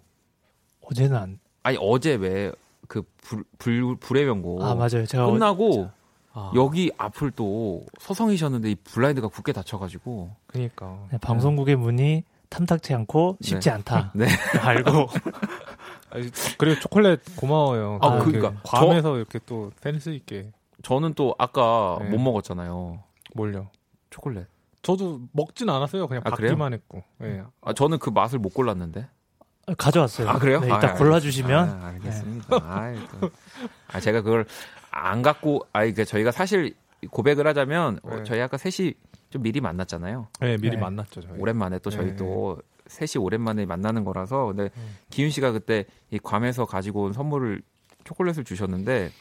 [0.82, 1.40] 어제는 안.
[1.62, 3.04] 아니 어제 왜그
[3.60, 5.06] 불 불의 명곡 아 맞아요.
[5.06, 5.94] 제가 끝나고 어...
[6.34, 6.52] 아.
[6.56, 10.36] 여기 앞을 또 서성이셨는데 이 블라인드가 굳게 닫혀가지고.
[10.48, 11.06] 그니까.
[11.12, 13.76] 네, 방송국의 문이 탐탁치 않고 쉽지 네.
[13.76, 14.14] 않다.
[14.16, 14.26] 네.
[14.62, 15.10] 알고.
[16.58, 18.00] 그리고 초콜릿 고마워요.
[18.02, 18.60] 아 그러니까.
[18.64, 19.18] 괌에서 저...
[19.18, 20.52] 이렇게 또 센스 있게.
[20.82, 22.10] 저는 또 아까 네.
[22.10, 23.04] 못 먹었잖아요.
[23.36, 23.70] 뭘요?
[24.10, 24.48] 초콜릿
[24.82, 26.08] 저도 먹진 않았어요.
[26.08, 27.04] 그냥 아, 받기만 했고.
[27.20, 27.44] 네.
[27.62, 29.08] 아 저는 그 맛을 못 골랐는데.
[29.68, 30.28] 아, 가져왔어요.
[30.28, 30.60] 아 그래요?
[30.60, 31.70] 네, 이따 아, 골라주시면.
[31.70, 32.92] 아, 알겠습니다.
[32.92, 33.30] 네.
[33.88, 34.46] 아, 제가 그걸
[34.90, 36.76] 안 갖고, 아이 그 저희가 사실
[37.10, 38.22] 고백을 하자면 어, 네.
[38.22, 38.94] 어, 저희 아까 셋이
[39.30, 40.28] 좀 미리 만났잖아요.
[40.42, 40.78] 네, 미리 네.
[40.78, 41.22] 만났죠.
[41.22, 41.40] 저희.
[41.40, 42.16] 오랜만에 또 저희 네.
[42.16, 44.98] 또 셋이 오랜만에 만나는 거라서 근데 음.
[45.10, 47.62] 기훈 씨가 그때 이 괌에서 가지고 온 선물을
[48.04, 49.12] 초콜릿을 주셨는데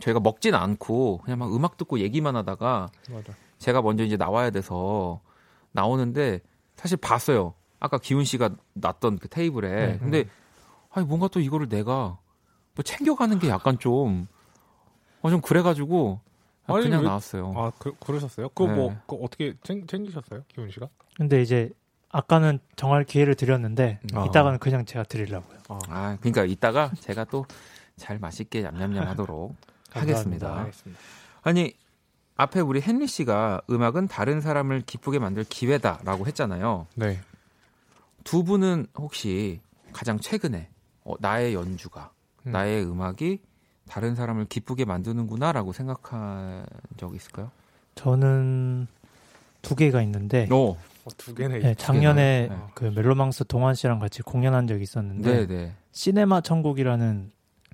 [0.00, 3.32] 저희가 먹진 않고 그냥 막 음악 듣고 얘기만 하다가 맞아.
[3.62, 5.20] 제가 먼저 이제 나와야 돼서
[5.72, 6.40] 나오는데
[6.76, 7.54] 사실 봤어요.
[7.80, 9.86] 아까 기훈 씨가 놨던 그 테이블에.
[9.86, 10.24] 네, 근데
[10.90, 12.18] 아니 뭔가 또 이거를 내가
[12.74, 14.26] 뭐 챙겨가는 게 약간 좀,
[15.20, 16.20] 어, 좀 그래가지고
[16.66, 17.52] 아, 그냥 왜, 나왔어요.
[17.56, 18.48] 아, 그, 그러셨어요?
[18.50, 18.82] 그거 뭐, 네.
[18.82, 20.44] 뭐, 그 어떻게 챙, 챙기셨어요?
[20.48, 20.88] 기훈 씨가?
[21.16, 21.70] 근데 이제
[22.10, 24.26] 아까는 정할 기회를 드렸는데 아.
[24.26, 25.58] 이따가는 그냥 제가 드리려고요.
[25.68, 27.46] 아, 아 그러니까 이따가 제가 또
[27.96, 29.54] 잘 맛있게 냠냠냠 하도록
[29.90, 30.60] 하겠습니다.
[30.60, 31.00] 알겠습니다.
[31.42, 31.74] 아니
[32.42, 36.88] 앞에 우리 헨리 씨가 음악은 다른 사람을 기쁘게 만들 기회다라고 했잖아요.
[36.96, 37.20] 네.
[38.24, 39.60] 두 분은 혹시
[39.92, 40.68] 가장 최근에
[41.04, 42.10] 어, 나의 연주가
[42.46, 42.52] 음.
[42.52, 43.40] 나의 음악이
[43.88, 47.50] 다른 사람을 기쁘게 만드는구나라고 생각한 적 있을까요?
[47.94, 48.88] 저는
[49.60, 50.76] 두 개가 있는데 어.
[51.04, 51.58] 어, 두 개네.
[51.58, 52.56] 네, 작년에 네.
[52.74, 55.72] 그 멜로망스 동환 씨랑 같이 공연한 적이 있었는데 네, 네.
[55.92, 57.30] 시네마 천국이라는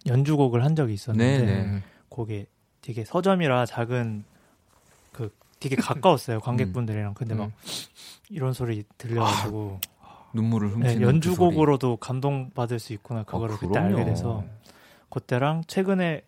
[0.07, 1.83] 연주곡을 한 적이 있었는데 네, 네.
[2.11, 2.47] 거기
[2.81, 4.38] 되게 서점이라 작은 그
[5.61, 7.53] 되게 가까웠어요 관객분들이랑 근데 막 음.
[8.31, 9.81] 이런 소리 들려가지고
[10.35, 13.79] 눈물을 훔치는 네, 그 연주곡으로도 감동 받을 수 있구나 그거를 아, 그때.
[13.79, 14.45] 알게 돼서
[15.11, 16.23] 그때랑 최근에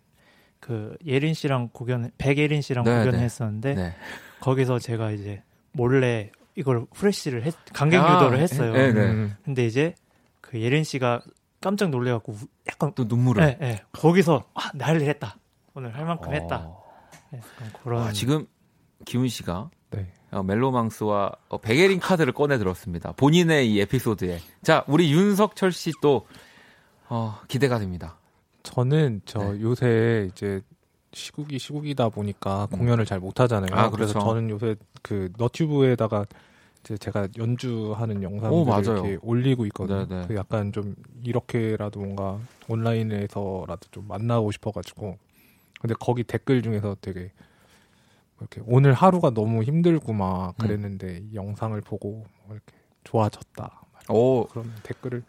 [0.59, 3.19] 그 예린 씨랑 공연 백예린 씨랑 네, 공연을 네.
[3.21, 3.75] 했었는데.
[3.75, 3.95] 네.
[4.41, 8.73] 거기서 제가 이제 몰래 이걸 후레쉬를 했, 관객 아, 유도를 했어요.
[8.73, 9.01] 네, 네.
[9.11, 9.37] 음.
[9.45, 9.95] 근데 이제
[10.41, 11.23] 그 예린 씨가
[11.61, 13.45] 깜짝 놀래갖고 우- 약간 또 눈물을.
[13.45, 13.83] 네, 네.
[13.93, 15.37] 거기서 아, 난리 했다.
[15.75, 16.63] 오늘 할 만큼 했다.
[16.67, 16.83] 어.
[17.31, 18.47] 네, 약간 그런 아, 지금
[19.05, 20.13] 기훈 씨가 네.
[20.31, 23.13] 어, 멜로망스와 어, 백예린 카드를 꺼내 들었습니다.
[23.13, 24.39] 본인의 이 에피소드에.
[24.63, 26.27] 자, 우리 윤석철 씨 또
[27.09, 28.17] 어, 기대가 됩니다.
[28.63, 29.61] 저는 저 네.
[29.63, 30.61] 요새 이제
[31.13, 33.71] 시국이 시국이다 보니까 공연을 잘 못하잖아요.
[33.73, 33.79] 음.
[33.79, 34.29] 아, 그래서 그렇죠.
[34.29, 36.25] 저는 요새 그 너튜브에다가
[36.85, 38.23] 이제 제가 연주하는
[38.65, 38.83] 맞아요.
[38.83, 40.07] 이렇게 올리고 있거든요.
[40.07, 40.25] 네, 네.
[40.29, 45.19] 그 약간 좀 이렇게라도 뭔가 온라인에서라도 좀 만나고 싶어가지고
[45.81, 47.31] 근데 거기 댓글 중에서 되게 뭐
[48.41, 50.55] 이렇게 오늘 하루가 너무 힘들고 막 음.
[50.59, 52.73] 그랬는데 이 영상을 보고 뭐 이렇게
[53.05, 55.23] 좋아졌다 오, 그런 댓글을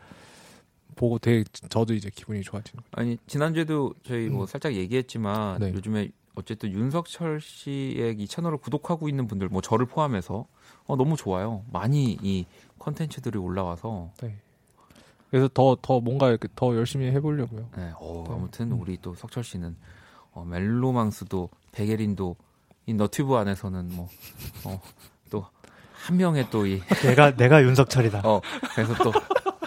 [0.95, 4.45] 보고 되게 저도 이제 기분이 좋아지는 아니 지난주에도 저희 뭐 음.
[4.45, 5.74] 살짝 얘기했지만 네.
[5.74, 10.45] 요즘에 어쨌든 윤석철 씨의 이 채널을 구독하고 있는 분들 뭐 저를 포함해서
[10.86, 11.63] 어, 너무 좋아요.
[11.71, 12.45] 많이 이
[12.80, 14.36] 컨텐츠들이 올라와서 네.
[15.30, 17.69] 그래서 더더 뭔가 이렇게 더 열심히 해보려고요.
[17.78, 18.34] 네, 어, 네.
[18.34, 18.82] 아무튼 음.
[18.82, 19.76] 우리 또 석철 씨는
[20.32, 22.36] 어, 멜로망스도 백예린도
[22.91, 23.89] 이 너튜브 안에서는
[25.30, 28.21] 뭐또한 명의 또 이 내가 내가 윤석철이다.
[28.25, 28.41] 어,
[28.75, 29.13] 그래서 또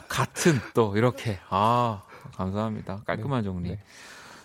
[0.09, 2.03] 같은 또 이렇게 아
[2.37, 3.71] 감사합니다 깔끔한 정리.
[3.71, 3.81] 네.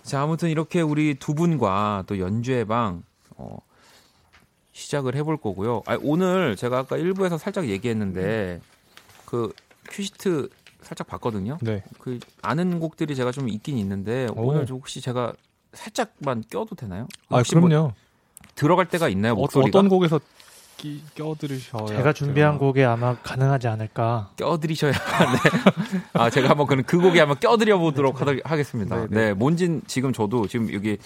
[0.03, 3.03] 자 아무튼 이렇게 우리 두 분과 또 연주의 방
[3.35, 3.57] 어,
[4.71, 5.83] 시작을 해볼 거고요.
[5.85, 8.61] 아, 오늘 제가 아까 1부에서 살짝 얘기했는데
[9.25, 9.51] 그
[9.89, 10.47] 큐시트
[10.81, 11.57] 살짝 봤거든요.
[11.61, 11.83] 네.
[11.99, 14.47] 그 아는 곡들이 제가 좀 있긴 있는데 오.
[14.47, 15.33] 오늘 좀 혹시 제가
[15.73, 17.07] 살짝만 껴도 되나요?
[17.27, 17.93] 아뭐 그럼요.
[18.55, 19.77] 들어갈 때가 있나요 어, 목소리가?
[19.77, 20.19] 어떤 곡에서
[20.77, 24.31] 끼, 껴들으셔야 제가 준비한 곡에 아마 가능하지 않을까.
[24.38, 25.99] 껴드리셔야 네.
[26.13, 28.95] 아 제가 한번 그는 그 곡에 한번 껴드려 보도록 하겠습니다.
[28.95, 29.33] 네, 네, 네.
[29.33, 30.97] 뭔진 지금 저도 지금 여기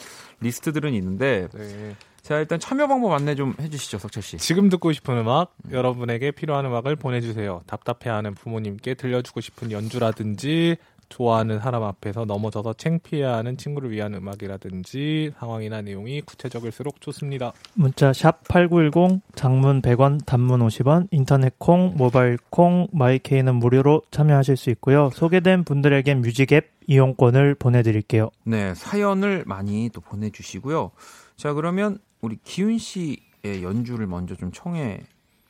[0.41, 1.95] 리스트들은 있는데 네.
[2.21, 4.37] 자 일단 참여 방법 안내 좀 해주시죠, 석철 씨.
[4.37, 5.71] 지금 듣고 싶은 음악, 음.
[5.71, 7.61] 여러분에게 필요한 음악을 보내주세요.
[7.65, 10.77] 답답해하는 부모님께 들려주고 싶은 연주라든지
[11.13, 17.53] 좋아하는 사람 앞에서 넘어져서 창피해하는 친구를 위한 음악이라든지 상황이나 내용이 구체적일수록 좋습니다.
[17.75, 25.11] 문자 샵8910 장문 100원 단문 50원 인터넷 콩 모바일 콩 마이케이는 무료로 참여하실 수 있고요.
[25.13, 28.31] 소개된 분들에겐 뮤직앱 이용권을 보내드릴게요.
[28.43, 30.89] 네 사연을 많이 또 보내주시고요.
[31.35, 35.01] 자 그러면 우리 기훈 씨의 연주를 먼저 좀 청해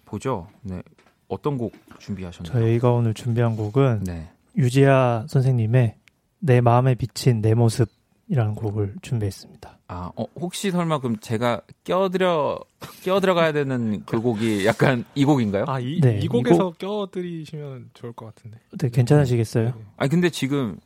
[0.04, 0.47] 보죠.
[0.62, 0.84] 네
[1.30, 2.52] 어떤 곡 준비하셨나요?
[2.52, 4.30] 저희가 오늘 준비한 곡은 네.
[4.55, 5.95] 유지아 선생님의
[6.39, 9.79] 내 마음에 비친 내 모습이라는 곡을 준비했습니다.
[9.87, 12.59] 아, 어, 혹시 설마 그럼 제가 껴들여
[13.03, 15.65] 껴들어가야 되는 그 곡이 약간 이 곡인가요?
[15.67, 18.57] 아, 이, 네, 이 곡에서 껴드리시면 좋을 것 같은데.
[18.77, 19.65] 네, 괜찮으시겠어요?
[19.65, 19.73] 네.
[19.97, 20.77] 아니 근데 지금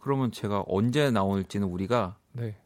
[0.00, 2.56] 그러면 제가 언제 나올지는 우리가 네.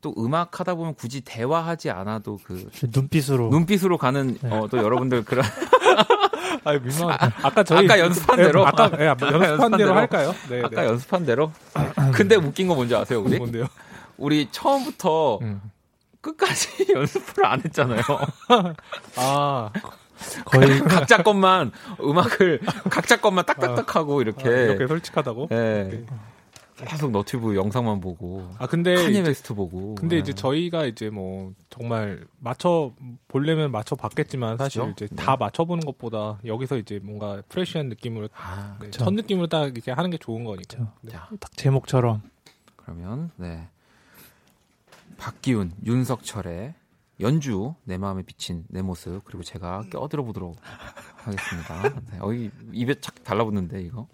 [0.00, 4.50] 또 음악 하다 보면 굳이 대화하지 않아도 그 눈빛으로 눈빛으로 가는 네.
[4.50, 5.44] 어, 또 여러분들 그런
[6.66, 7.16] 아, 민망.
[7.42, 8.66] 아까 저희 아까 연습한 네, 대로?
[8.66, 9.94] 아까 네, 아까 연습한 연습한 대로?
[9.94, 10.34] 할까요?
[10.50, 10.62] 네.
[10.64, 10.88] 아까 네.
[10.88, 11.52] 연습한 대로.
[12.12, 13.38] 근데 웃긴 거 뭔지 아세요, 우리?
[13.38, 13.66] 뭔데요?
[14.16, 15.62] 우리 처음부터 음.
[16.20, 18.00] 끝까지 연습을 안 했잖아요.
[19.14, 19.70] 아,
[20.44, 24.48] 거의 각자 것만 음악을 각자 것만 딱딱딱 하고 이렇게.
[24.48, 25.48] 아, 이렇게 솔직하다고?
[25.52, 26.04] 예.
[26.84, 29.94] 계속 너튜브 영상만 보고 아, 근데 카니예 웨스트 보고.
[29.94, 30.20] 근데 예.
[30.20, 32.92] 이제 저희가 이제 뭐 정말 맞춰
[33.28, 35.04] 보려면 맞춰 봤겠지만 사실 그렇죠?
[35.04, 35.22] 이제 네.
[35.22, 39.04] 다 맞춰 보는 것보다 여기서 이제 뭔가 프레시한 느낌으로 아, 네, 그쵸.
[39.04, 40.92] 첫 느낌으로 딱 이렇게 하는 게 좋은 거니까.
[41.00, 41.12] 네.
[41.12, 42.22] 자, 딱 제목처럼
[42.76, 43.68] 그러면 네.
[45.16, 46.74] 박기훈, 윤석철의
[47.20, 50.56] 연주 내 마음에 비친 내 모습 그리고 제가 껴들어 보도록
[51.16, 52.00] 하겠습니다.
[52.12, 54.06] 네, 어이 입에 착 달라붙는데 이거.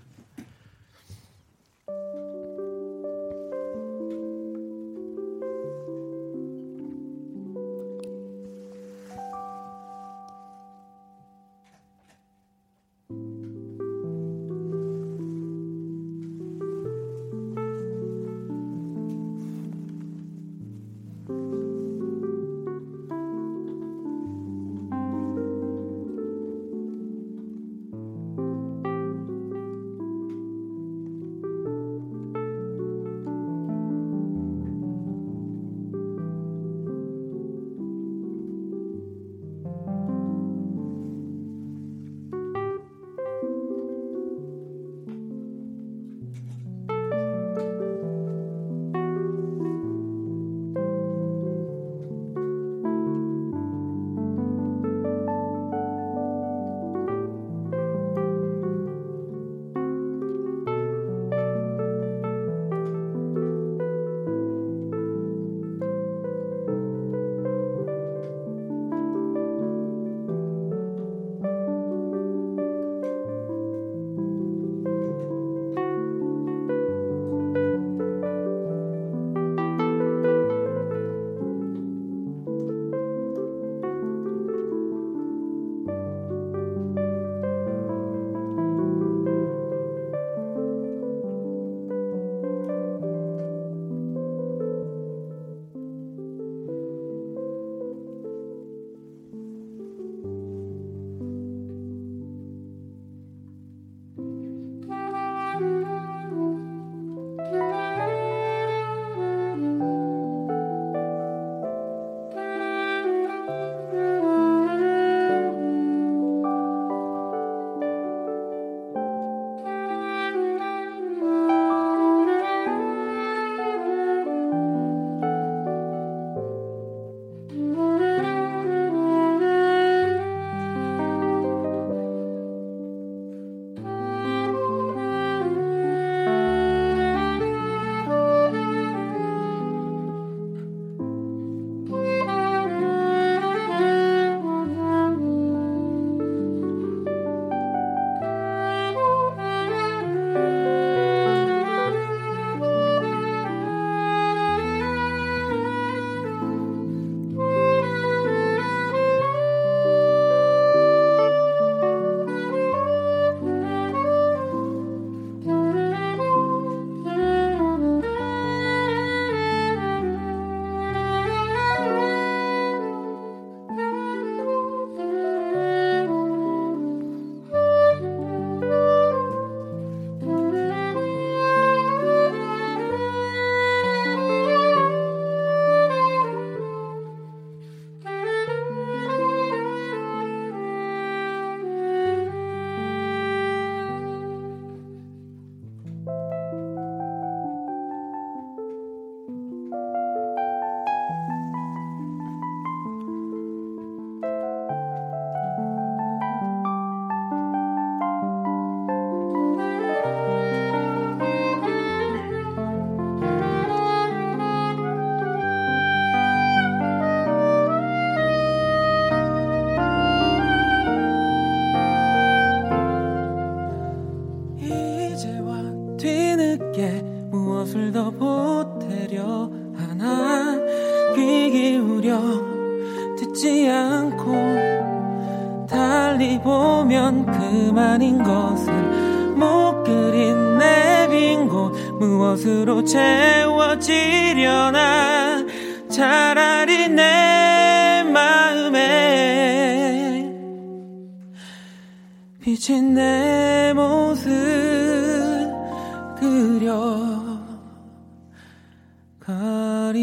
[259.25, 260.03] 가리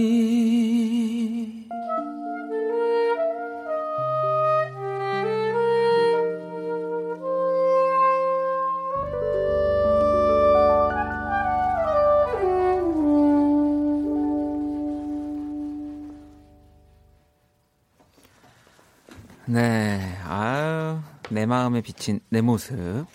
[19.45, 20.99] 네, 아유,
[21.31, 23.05] 내 마음에 비친 내 모습.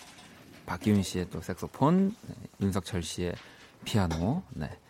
[0.67, 3.33] 박기훈 씨의 또 색소폰, 네, 윤석철 씨의
[3.85, 4.84] 피아노, 네, 어,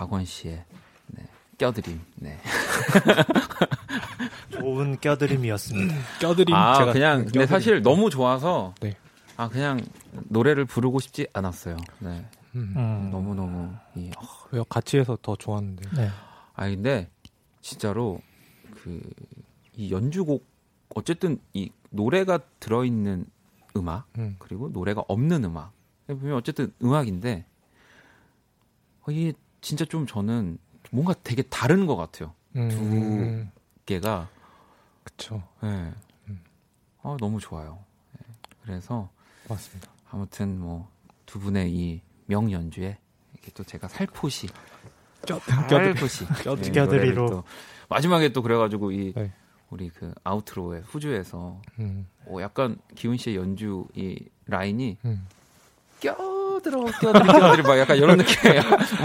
[0.00, 0.64] 박원 씨의
[1.08, 1.22] 네,
[1.58, 2.38] 껴드림, 네.
[4.50, 5.94] 좋은 껴드림이었습니다.
[6.20, 7.46] 껴드림 아, 제가 그냥, 근데 껴드림.
[7.46, 8.96] 사실 너무 좋아서, 네.
[9.36, 9.78] 아, 그냥
[10.30, 11.76] 노래를 부르고 싶지 않았어요.
[11.98, 12.24] 네.
[12.54, 12.72] 음.
[12.76, 13.08] 음.
[13.12, 14.22] 너무 너무, 이, 어,
[14.52, 14.64] 왜요?
[14.64, 15.90] 같이 해서 더 좋았는데.
[15.94, 16.08] 네.
[16.54, 17.10] 아 근데
[17.60, 18.20] 진짜로
[18.82, 19.00] 그
[19.76, 20.44] 이 연주곡
[20.94, 23.24] 어쨌든 이 노래가 들어있는
[23.76, 24.36] 음악 음.
[24.38, 25.72] 그리고 노래가 없는 음악
[26.06, 27.46] 보면 어쨌든 음악인데
[29.06, 30.58] 어, 이게 진짜 좀 저는
[30.90, 32.32] 뭔가 되게 다른 것 같아요.
[32.56, 33.50] 음.
[33.86, 34.28] 개가
[35.04, 35.42] 그쵸.
[35.62, 35.92] 예.
[36.28, 36.42] 음.
[37.02, 37.78] 아 너무 좋아요.
[38.18, 38.26] 예.
[38.64, 39.10] 그래서
[39.48, 39.88] 맞습니다.
[40.10, 40.88] 아무튼 뭐
[41.30, 42.98] 두 분의 이 명연주에
[43.34, 44.48] 이렇게 또 제가 살포시
[45.24, 45.68] 껴드림.
[45.68, 46.24] 살포시.
[46.66, 47.30] 예, 껴드리로.
[47.30, 47.44] 또
[47.88, 49.32] 마지막에 또 그래가지고 이 네.
[49.70, 52.08] 우리 그 아우트로에 후주에서 음.
[52.26, 55.24] 어, 약간 기훈 씨의 연주 이 라인이 음.
[56.00, 56.16] 껴
[56.60, 58.62] 들어 껴들어 껴들어 막 약간 이런 느낌이에요.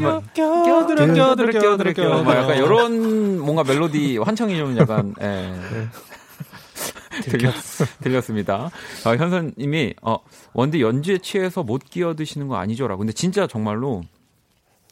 [0.00, 2.22] 뭐 껴, 껴들어 껴들어 껴들어 껴.
[2.22, 2.54] 막 약간 껴.
[2.56, 5.52] 이런 뭔가 멜로디 환청이 좀 약간 예.
[7.22, 7.54] 들렸,
[8.00, 8.70] 들렸습니다.
[9.04, 10.18] 아, 현선님이 어,
[10.54, 12.98] 원디 연주에 취해서 못 끼어드시는 거 아니죠라고.
[13.00, 14.02] 근데 진짜 정말로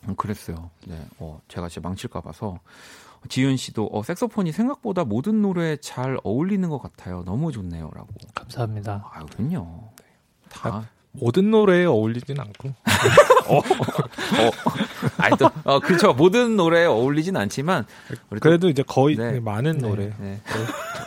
[0.08, 0.70] 음, 그랬어요.
[0.86, 2.58] 네, 어, 제가 진짜 망칠까 봐서
[3.28, 7.22] 지윤 씨도 어, 색소폰이 생각보다 모든 노래에 잘 어울리는 것 같아요.
[7.24, 8.08] 너무 좋네요라고.
[8.34, 9.10] 감사합니다.
[9.12, 9.90] 아유, 그럼요.
[10.48, 10.88] 다.
[11.12, 12.68] 모든 노래에 어울리진 않고.
[13.48, 13.60] 어,
[15.18, 16.12] 아니 또, 어, 그렇죠.
[16.12, 17.84] 모든 노래에 어울리진 않지만
[18.30, 19.40] 우리 또- 그래도 이제 거의 네.
[19.40, 19.88] 많은 네.
[19.88, 20.12] 노래.
[20.20, 20.40] 네.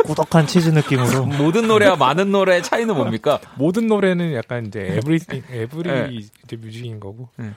[0.06, 1.26] 꾸덕한 치즈 느낌으로.
[1.38, 3.40] 모든 노래와 많은 노래의 차이는 뭡니까?
[3.56, 5.20] 모든 노래는 약간 이제 에브리
[5.52, 6.10] 에브리 네.
[6.12, 7.30] 이제 뮤직인 거고.
[7.38, 7.52] 네.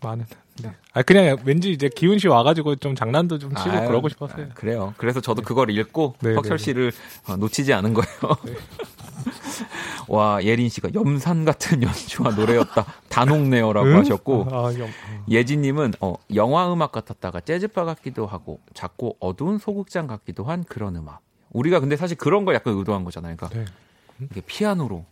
[0.00, 0.26] 많은.
[0.62, 0.74] 네.
[0.92, 4.46] 아 그냥 왠지 이제 기훈 씨 와가지고 좀 장난도 좀 치고 아유, 그러고 싶었어요.
[4.50, 4.94] 아, 그래요.
[4.96, 6.64] 그래서 저도 그걸 읽고 네, 혁철 네, 네.
[6.64, 6.92] 씨를
[7.28, 8.16] 어, 놓치지 않은 거예요.
[10.08, 12.84] 와 예린 씨가 염산 같은 연주와 노래였다.
[13.08, 13.96] 단옥네요라고 응?
[13.98, 14.88] 하셨고 아, 염,
[15.28, 21.20] 예진님은 어, 영화 음악 같았다가 재즈바 같기도 하고 작고 어두운 소극장 같기도 한 그런 음악.
[21.50, 23.36] 우리가 근데 사실 그런 걸 약간 의도한 거잖아요.
[23.36, 23.64] 그러니까 네.
[24.30, 25.04] 이게 피아노로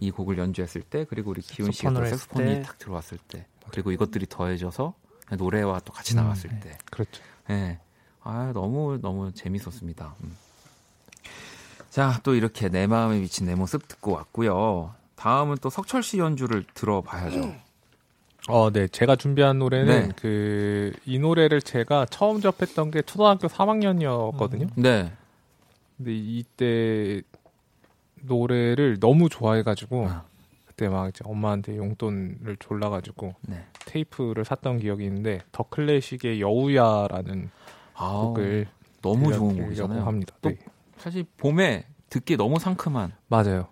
[0.00, 1.92] 이 곡을 연주했을 때 그리고 우리 기훈 씨가
[2.36, 2.62] 때.
[2.62, 4.94] 탁 들어왔을 때 그리고 이것들이 더해져서
[5.38, 6.60] 노래와 또 같이 음, 나갔을 네.
[6.60, 7.22] 때 그렇죠.
[7.50, 7.78] 예.
[8.22, 10.14] 아, 너무, 너무 재밌었습니다.
[10.22, 10.36] 음.
[11.90, 14.94] 자, 또 이렇게 내 마음에 미친 내 모습 듣고 왔고요.
[15.16, 17.54] 다음은 또 석철 씨 연주를 들어봐야죠.
[18.48, 18.88] 어, 네.
[18.88, 20.14] 제가 준비한 노래는 네.
[20.16, 24.70] 그 이 노래를 제가 처음 접했던 게 초등학교 3학년이었거든요.
[24.76, 25.12] 네.
[25.96, 27.22] 근데 이때
[28.22, 30.24] 노래를 너무 좋아해가지고 아.
[30.72, 33.62] 그때 막 이제 엄마한테 용돈을 졸라가지고 네.
[33.84, 37.50] 테이프를 샀던 기억이 있는데 더 클래식의 여우야라는
[37.94, 38.66] 아우, 곡을
[39.02, 40.04] 너무 좋은 곡이잖아요.
[40.04, 40.34] 합니다.
[40.40, 40.58] 또 네.
[40.96, 43.68] 사실 봄에 듣기 너무 상큼한 맞아요.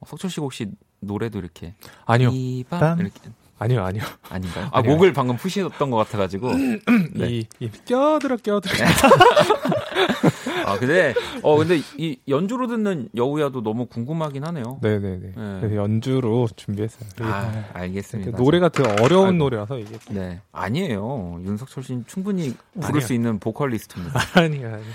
[0.00, 0.70] 어, 석철 씨 혹시
[1.00, 1.74] 노래도 이렇게
[2.04, 3.00] 아니요, 이밤 밤?
[3.00, 3.20] 이렇게
[3.58, 4.02] 아니요, 아니요.
[4.28, 4.66] 아닌가요?
[4.66, 4.92] 아, 아니요.
[4.92, 6.52] 목을 방금 푸시던 것 같아가지고.
[7.16, 7.28] 네.
[7.30, 8.72] 이, 이 껴들어 껴들어.
[10.66, 14.78] 아 근데 어 근데 이 연주로 듣는 여우야도 너무 궁금하긴 하네요.
[14.82, 15.18] 네네네.
[15.18, 15.32] 네.
[15.60, 17.08] 그래서 연주로 준비했어요.
[17.20, 18.32] 아 알겠습니다.
[18.36, 19.38] 그 노래가 되게 어려운 아이고.
[19.38, 21.40] 노래라서 이게 네 아니에요.
[21.44, 23.00] 윤석철 씨는 충분히 부를 아니요.
[23.00, 24.20] 수 있는 보컬리스트입니다.
[24.40, 24.74] 아니야.
[24.74, 24.86] 아니야.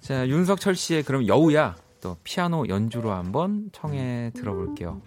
[0.00, 5.00] 자 윤석철 씨의 그럼 여우야 또 피아노 연주로 한번 청해 들어볼게요.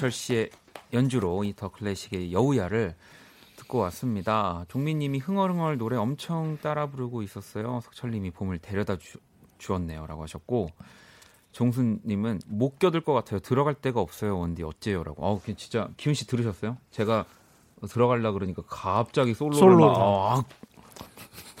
[0.00, 0.50] 윤석철 씨의
[0.92, 2.94] 연주로 이 더 클래식의 여우야를
[3.56, 4.64] 듣고 왔습니다.
[4.68, 7.80] 종민님이 흥얼흥얼 노래 엄청 따라 부르고 있었어요.
[7.84, 9.18] 석철님이 봄을 데려다 주,
[9.58, 10.68] 주었네요라고 하셨고
[11.52, 13.40] 종순님은 못 겨들 것 같아요.
[13.40, 14.38] 들어갈 데가 없어요.
[14.38, 15.26] 원디 어째요라고.
[15.26, 16.78] 아 진짜 기훈 씨 들으셨어요?
[16.90, 17.26] 제가
[17.88, 19.86] 들어갈라 그러니까 갑자기 솔로를 솔로로.
[19.92, 20.44] 막, 아,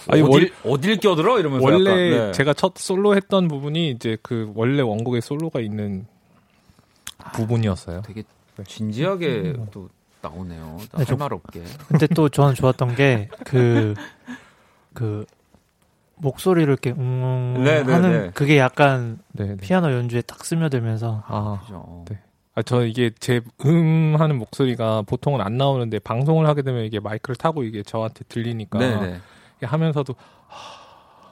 [0.08, 2.32] 아니, 어딜, 어딜 껴들어 이러면서 원래 약간, 네.
[2.32, 6.06] 제가 첫 솔로 했던 부분이 이제 그 원래 원곡에 솔로가 있는
[7.32, 8.02] 부분이었어요.
[8.02, 8.22] 되게
[8.56, 8.64] 네.
[8.64, 9.88] 진지하게 또
[10.22, 10.76] 나오네요.
[10.80, 11.62] 네, 할 저- 말 없게.
[11.88, 13.94] 근데 또 저는 좋았던 게 그
[14.92, 15.24] 그
[16.16, 18.30] 목소리를 이렇게 음 네, 네, 하는 네.
[18.34, 19.56] 그게 약간 네, 네.
[19.56, 22.04] 피아노 연주에 딱 스며들면서 아, 그죠.
[22.08, 22.18] 네.
[22.56, 27.36] 아, 저 이게 제 음 하는 목소리가 보통은 안 나오는데 방송을 하게 되면 이게 마이크를
[27.36, 28.78] 타고 이게 저한테 들리니까
[29.62, 30.14] 하면서도
[30.48, 30.80] 하-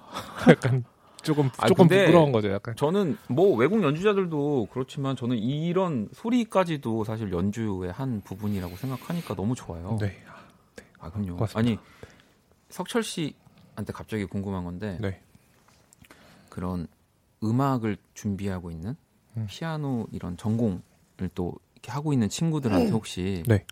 [0.53, 0.85] 약간
[1.29, 2.75] 조금 아, 조금 부끄러운 거죠, 약간.
[2.77, 9.99] 저는 뭐 외국 연주자들도 그렇지만 저는 이런 소리까지도 사실 연주의 한 부분이라고 생각하니까 너무 좋아요.
[10.01, 10.17] 네.
[10.99, 11.35] 아 그럼요.
[11.35, 11.59] 고맙습니다.
[11.59, 11.79] 아니
[12.71, 15.21] 석철 씨한테 갑자기 궁금한 건데 네.
[16.49, 16.87] 그런
[17.45, 18.97] 음악을 준비하고 있는
[19.37, 19.47] 음.
[19.49, 20.81] 피아노 이런 전공을
[21.35, 23.65] 또 이렇게 하고 있는 친구들한테 혹시 네.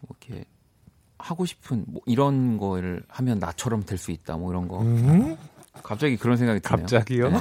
[0.00, 0.44] 뭐 이렇게
[1.18, 5.36] 하고 싶은 뭐 이런 거를 하면 나처럼 될 수 있다 뭐 이런 거 음?
[5.82, 6.76] 갑자기 그런 생각이 드네요.
[6.82, 7.30] 갑자기요?
[7.30, 7.38] 네.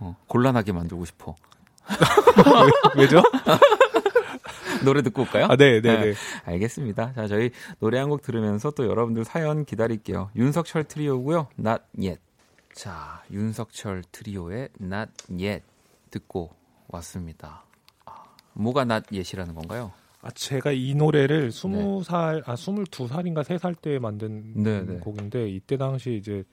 [0.00, 1.36] 어, 곤란하게 만들고 싶어.
[2.96, 3.22] 왜 죠?
[4.84, 5.46] 노래 듣고 올까요?
[5.48, 6.14] 아, 네, 네, 네.
[6.44, 7.12] 알겠습니다.
[7.14, 10.30] 자, 저희 노래 한 곡 들으면서 또 여러분들 사연 기다릴게요.
[10.36, 11.48] 윤석철 트리오고요.
[11.58, 12.20] Not Yet.
[12.74, 15.62] 자, 윤석철 트리오의 Not Yet
[16.10, 16.50] 듣고
[16.88, 17.64] 왔습니다.
[18.06, 18.12] 아,
[18.54, 19.92] 뭐가 Not Yet이라는 건가요?
[20.20, 24.98] 아, 제가 이 노래를 스무 살, 아, 스물두 살인가 세살때 만든 네, 네.
[24.98, 26.44] 곡인데, 이때 당시 이제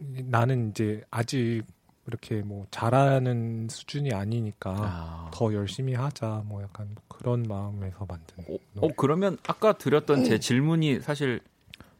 [0.00, 1.62] 나는 이제 아직
[2.06, 5.30] 이렇게 뭐 잘하는 수준이 아니니까 아.
[5.32, 8.44] 더 열심히 하자, 뭐 약간 그런 마음에서 만든.
[8.48, 8.86] 어.
[8.86, 11.40] 어, 그러면 아까 드렸던 제 질문이 사실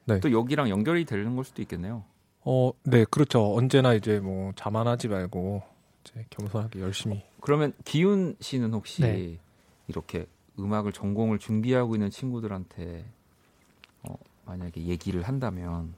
[0.06, 0.18] 네.
[0.20, 2.04] 또 여기랑 연결이 되는 걸 수도 있겠네요.
[2.42, 3.54] 어, 네, 그렇죠.
[3.54, 5.62] 언제나 이제 뭐 자만하지 말고
[6.04, 7.22] 이제 겸손하게 열심히.
[7.40, 9.38] 그러면 기훈 씨는 혹시 네.
[9.88, 10.26] 이렇게
[10.58, 13.04] 음악을 전공을 준비하고 있는 친구들한테
[14.02, 14.14] 어,
[14.46, 15.94] 만약에 얘기를 한다면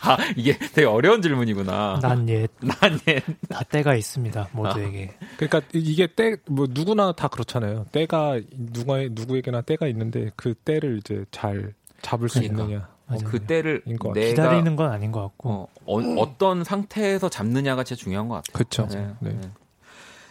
[0.00, 2.00] 다 이게 되게 어려운 질문이구나.
[2.02, 3.20] 난 옛, 난 예.
[3.48, 4.48] 다 때가 있습니다.
[4.52, 5.14] 모두에게.
[5.36, 7.86] 그러니까 이게 때 뭐 누구나 다 그렇잖아요.
[7.92, 12.62] 때가 누가 누구에게나 때가 있는데 그 때를 이제 잘 잡을 수 그러니까.
[12.64, 12.88] 있느냐.
[13.06, 13.22] 맞아요.
[13.24, 14.12] 그 때를 것 같아요.
[14.14, 15.68] 내가 기다리는 건 아닌 것 같고.
[15.86, 18.52] 어, 어, 떤 상태에서 잡느냐가 진짜 중요한 것 같아요.
[18.52, 18.86] 그렇죠.
[18.88, 19.30] 네, 네.
[19.40, 19.50] 네.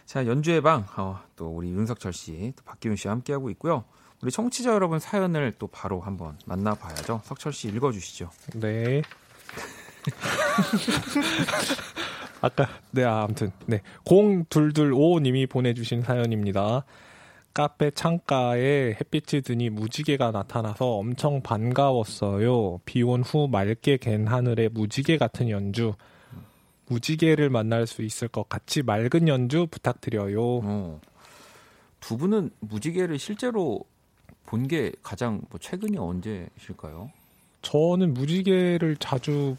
[0.06, 3.84] 자 연주의 방, 어, 또 우리 윤석철 씨, 또 박기훈 씨와 함께 하고 있고요.
[4.22, 7.22] 우리 청취자 여러분 사연을 또 바로 한번 만나봐야죠.
[7.26, 8.30] 석철 씨 읽어주시죠.
[8.56, 9.02] 네.
[12.42, 16.86] 아까 네 아, 아무튼 네 0225님이 보내주신 사연입니다.
[17.54, 22.80] 카페 창가에 햇빛이 드니 무지개가 나타나서 엄청 반가웠어요.
[22.86, 25.94] 비온 후 맑게 갠 하늘에 무지개 같은 연주.
[26.90, 30.40] 무지개를 만날 수 있을 것 같이 맑은 연주 부탁드려요.
[30.64, 31.02] 어.
[32.00, 33.82] 두 분은 무지개를 실제로
[34.46, 37.12] 본 게 가장 뭐 최근이 언제실까요?
[37.64, 39.58] 저는 무지개를 자주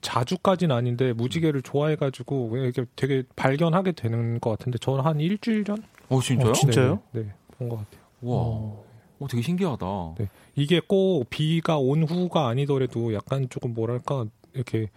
[0.00, 5.76] 자주까지는 아닌데 무지개를 좋아해가지고 이렇게 되게 발견하게 되는 것 같은데 저는 한 일주일 전
[6.08, 6.50] 어 진짜요?
[6.50, 7.00] 어, 진- 진짜요?
[7.12, 8.00] 네, 네, 본 것 같아요.
[8.22, 8.84] 와, 어,
[9.18, 9.86] 어, 되게 신기하다.
[10.18, 10.28] 네.
[10.56, 14.88] 이게 꼭 비가 온 후가 아니더라도 약간 조금 뭐랄까 이렇게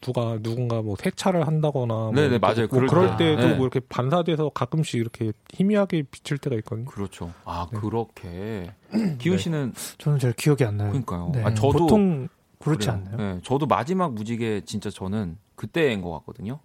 [0.00, 2.56] 누가 누군가 뭐 세차를 한다거나 뭐 네네, 이렇게 맞아요.
[2.62, 3.36] 뭐 그럴 그럴 때.
[3.36, 3.54] 때도 네.
[3.54, 6.86] 뭐 이렇게 반사돼서 가끔씩 이렇게 희미하게 비칠 때가 있거든요.
[6.86, 7.32] 그렇죠.
[7.44, 7.78] 아 네.
[7.78, 8.72] 그렇게
[9.18, 9.42] 기훈 네.
[9.42, 10.88] 씨는 저는 잘 기억이 안 나요.
[10.90, 11.30] 그러니까요.
[11.32, 11.44] 네.
[11.44, 12.28] 아, 저도 보통
[12.62, 13.02] 그렇지 그래요.
[13.04, 13.16] 않나요?
[13.34, 16.60] 네, 저도 마지막 무지개 진짜 저는 그때인 것 같거든요.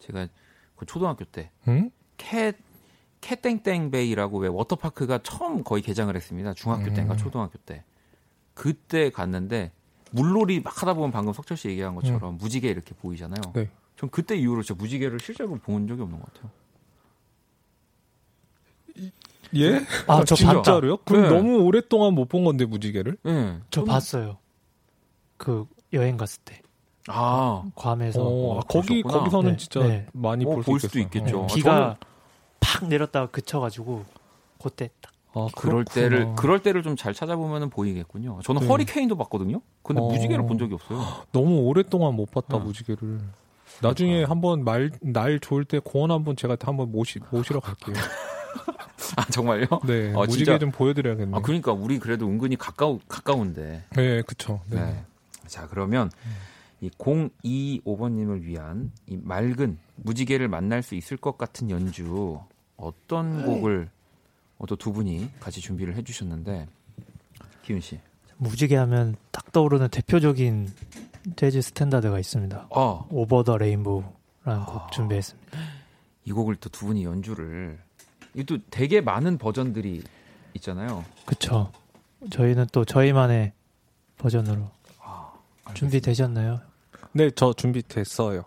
[0.00, 0.28] 제가
[0.76, 1.90] 그 초등학교 때 응?
[2.16, 2.56] 캣
[3.20, 6.52] 캣땡땡베이라고 왜 워터파크가 처음 거의 개장을 했습니다.
[6.54, 6.94] 중학교 음.
[6.94, 7.82] 때인가 초등학교 때.
[8.52, 9.72] 그때 갔는데
[10.10, 13.40] 물놀이 막 하다 보면 방금 석철 씨 얘기한 것처럼 무지개 이렇게 보이잖아요.
[13.46, 13.52] 음.
[13.54, 13.70] 네.
[13.96, 16.50] 전 그때 이후로 진짜 무지개를 실제로 본 적이 없는 것 같아요.
[19.56, 19.80] 예?
[20.06, 20.52] 아, 저 진짜.
[20.54, 20.98] 진짜로요?
[20.98, 21.28] 그럼 네.
[21.28, 23.16] 너무 오랫동안 못 본 건데 무지개를?
[23.22, 23.58] 네.
[23.70, 24.38] 저 봤어요.
[25.44, 26.60] 그 여행 갔을 때
[27.08, 29.18] 아, 괌에서 어, 아, 거기 그러셨구나.
[29.18, 30.06] 거기서는 네, 진짜 네.
[30.14, 30.98] 많이 어, 볼, 볼 수.
[30.98, 31.40] 있겠죠.
[31.40, 31.44] 어.
[31.44, 31.96] 아, 비가
[32.60, 34.04] 팍 내렸다가 그쳐가지고
[34.62, 35.94] 그때 딱 아, 그럴 그렇구나.
[35.94, 38.40] 때를 그럴 때를 좀 잘 찾아보면 보이겠군요.
[38.42, 38.68] 저는 네.
[38.68, 39.60] 허리케인도 봤거든요.
[39.82, 40.04] 근데 어.
[40.06, 40.98] 무지개를 본 적이 없어요.
[41.32, 42.60] 너무 오랫동안 못 봤다 어.
[42.60, 43.20] 무지개를.
[43.82, 47.96] 나중에 한번 말, 날 좋을 때 공원 한번 제가 한번 모시, 모시러 갈게요.
[49.16, 49.66] 아 정말요?
[49.86, 50.58] 네, 아, 무지개 진짜?
[50.58, 51.36] 좀 보여드려야겠네요.
[51.36, 53.84] 아 그러니까 우리 그래도 은근히 가까우 가까운데.
[53.96, 54.60] 네, 그쵸.
[54.70, 55.04] 네.
[55.44, 55.48] 네.
[55.48, 56.10] 자 그러면
[56.80, 62.38] 이 025번님을 위한 이 맑은 무지개를 만날 수 있을 것 같은 연주
[62.76, 63.88] 어떤 곡을
[64.58, 66.66] 어, 또두 분이 같이 준비를 해주셨는데
[67.62, 68.00] 기훈 씨.
[68.36, 70.68] 무지개 하면 딱 떠오르는 대표적인
[71.36, 72.66] 재즈 스탠다드가 있습니다.
[72.70, 73.06] 어.
[73.10, 74.12] Over the Rainbow라는
[74.44, 74.64] 아.
[74.66, 75.58] 곡 준비했습니다.
[76.26, 77.78] 이 곡을 또 두 분이 연주를
[78.34, 80.02] 이또 되게 많은 버전들이
[80.54, 81.04] 있잖아요.
[81.24, 81.72] 그쵸.
[82.30, 83.52] 저희는 또 저희만의
[84.18, 84.70] 버전으로 아,
[85.72, 86.60] 준비 되셨나요?
[87.12, 88.44] 네, 저 준비 됐어요.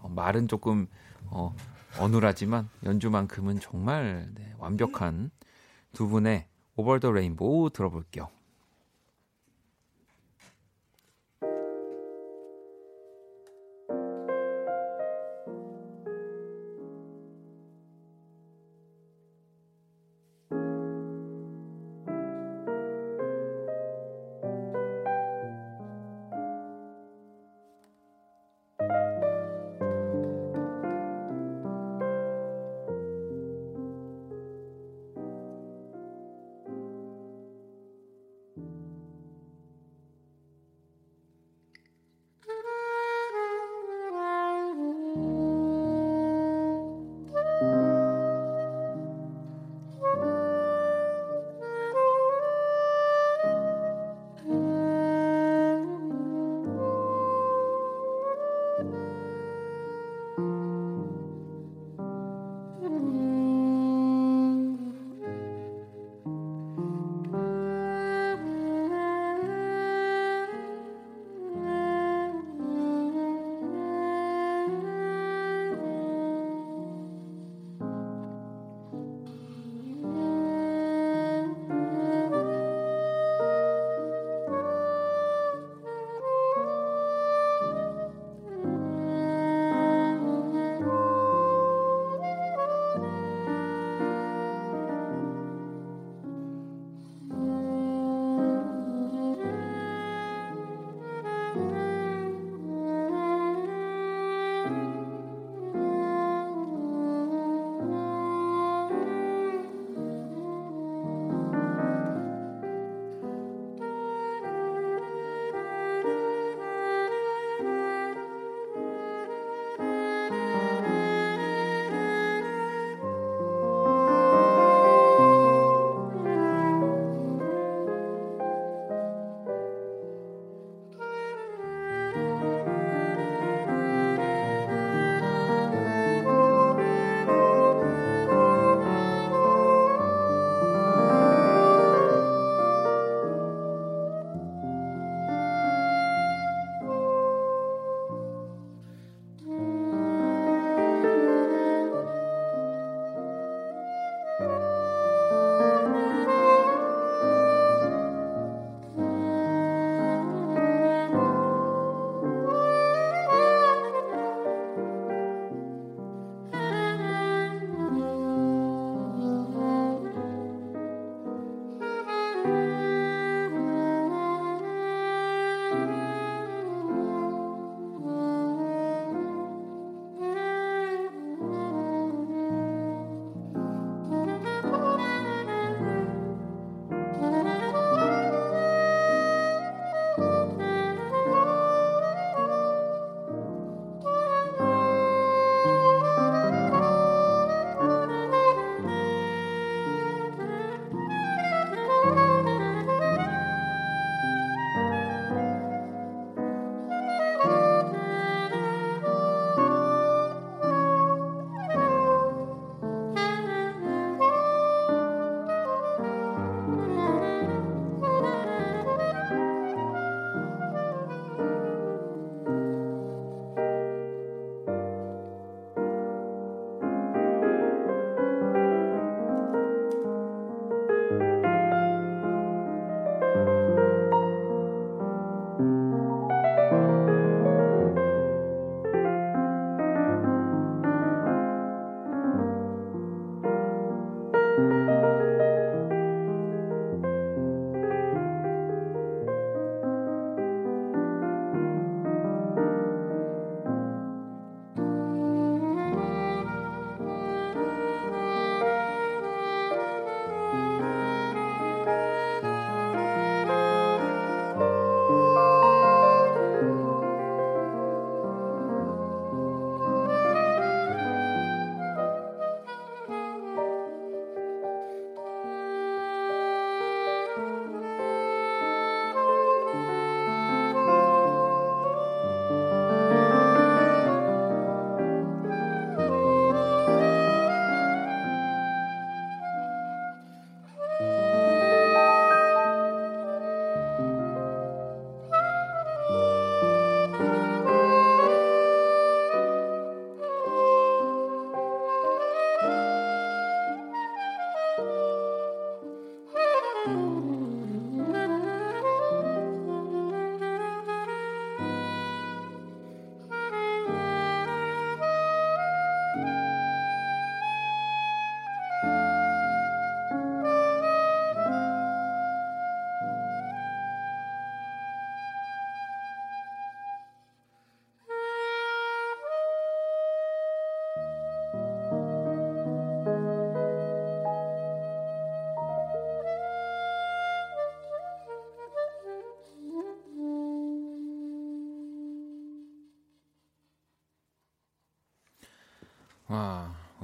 [0.00, 0.86] 어, 말은 조금
[1.26, 1.54] 어,
[1.98, 5.30] 어눌하지만 연주만큼은 정말 네, 완벽한
[5.92, 8.28] 두 분의 오버 더 레인보우 들어볼게요.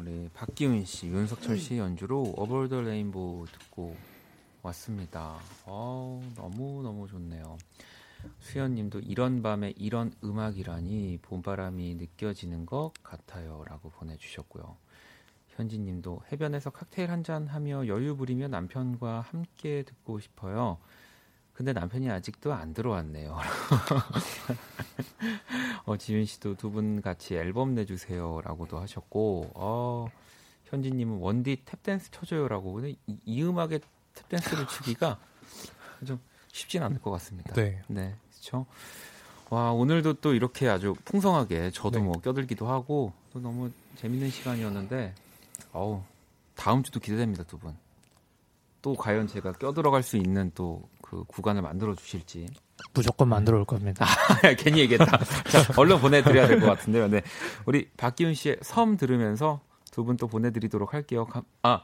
[0.09, 3.95] 우리 박기훈 씨, 윤석철 씨 연주로 어벌 더 레인보우 듣고
[4.63, 5.37] 왔습니다.
[5.67, 7.59] 어, 너무 너무 좋네요.
[8.41, 14.79] 수현 님도 이런 밤에 이런 음악이라니 봄바람이 느껴지는 것 같아요 라고 보내 주셨고요.
[15.51, 20.79] 현진 님도 해변에서 칵테일 한 잔 하며 여유 부리며 남편과 함께 듣고 싶어요.
[21.59, 23.37] 근데 남편이 아직도 안 들어왔네요.
[25.87, 30.07] 어, 지윤 씨도 두 분 같이 앨범 내주세요라고도 하셨고, 어,
[30.67, 32.75] 현진님은 원디 탭댄스 쳐줘요라고.
[32.75, 33.81] 근데 이, 이 음악에
[34.15, 35.19] 탭댄스를 추기가
[36.07, 36.21] 좀
[36.53, 37.53] 쉽진 않을 것 같습니다.
[37.55, 37.83] 네.
[37.89, 38.65] 네, 그렇죠.
[39.51, 42.05] 와 오늘도 또 이렇게 아주 풍성하게 저도 네.
[42.05, 45.13] 뭐 껴들기도 하고 또 너무 재밌는 시간이었는데,
[45.73, 46.05] 어우
[46.55, 47.77] 다음 주도 기대됩니다 두 분.
[48.81, 52.47] 또 과연 제가 껴들어갈 수 있는 또 그 구간을 만들어 주실지
[52.95, 54.07] 무조건 만들어 올 겁니다.
[54.59, 55.07] 괜히 얘기했다.
[55.17, 57.09] 자, 얼른 보내드려야 될 것 같은데요.
[57.09, 57.23] 네.
[57.67, 61.25] 우리 박기훈 씨의 섬 들으면서 두 분 또 보내드리도록 할게요.
[61.27, 61.83] 감- 아,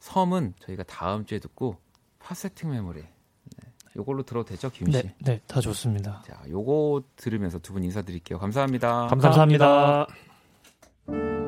[0.00, 1.76] 섬은 저희가 다음 주에 듣고
[2.18, 3.00] 파세팅 메모리.
[3.02, 3.08] 네.
[3.96, 4.98] 요걸로 들어도 되죠, 기훈 씨?
[5.02, 6.22] 네, 네, 다 좋습니다.
[6.26, 8.38] 자, 요거 들으면서 두 분 인사드릴게요.
[8.40, 9.06] 감사합니다.
[9.06, 10.06] 감사합니다.
[11.06, 11.43] 감사합니다.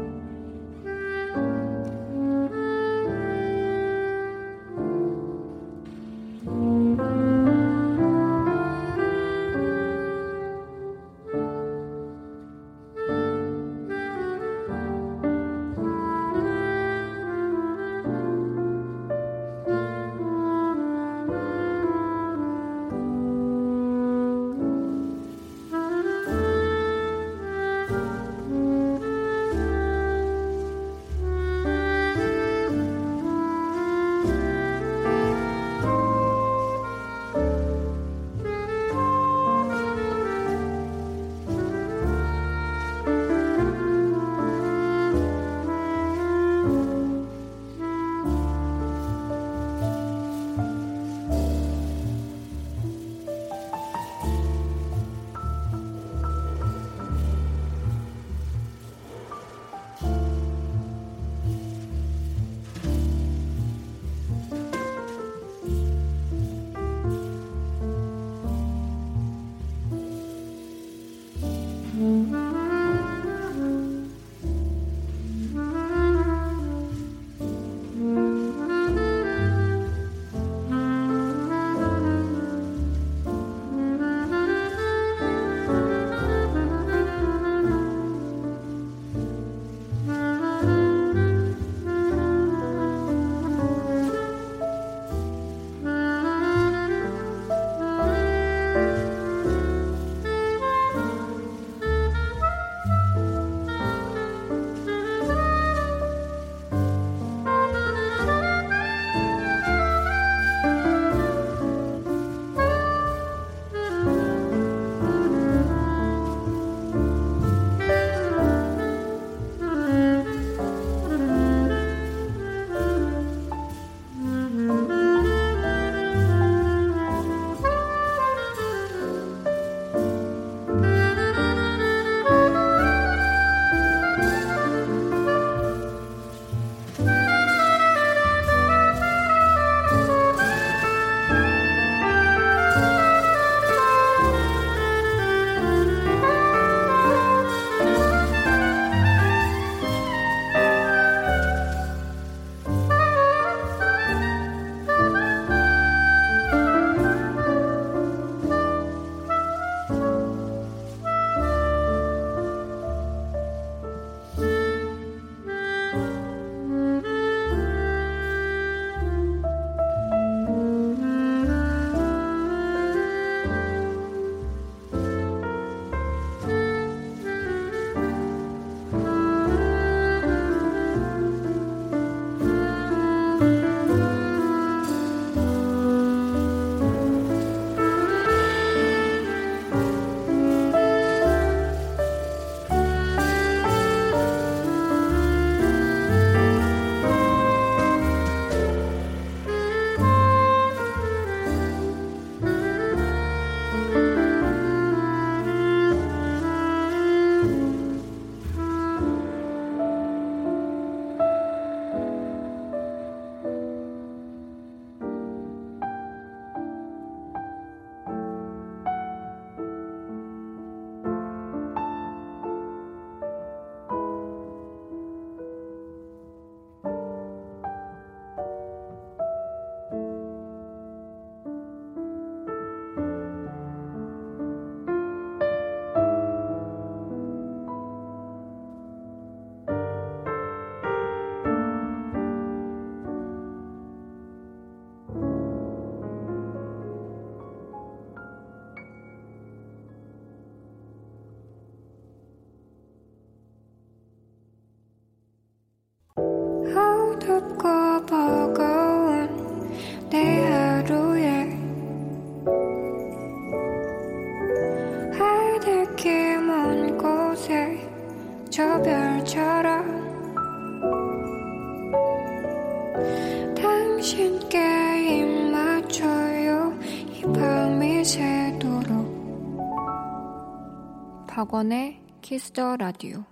[281.47, 283.25] 박원의 키스더 라디오.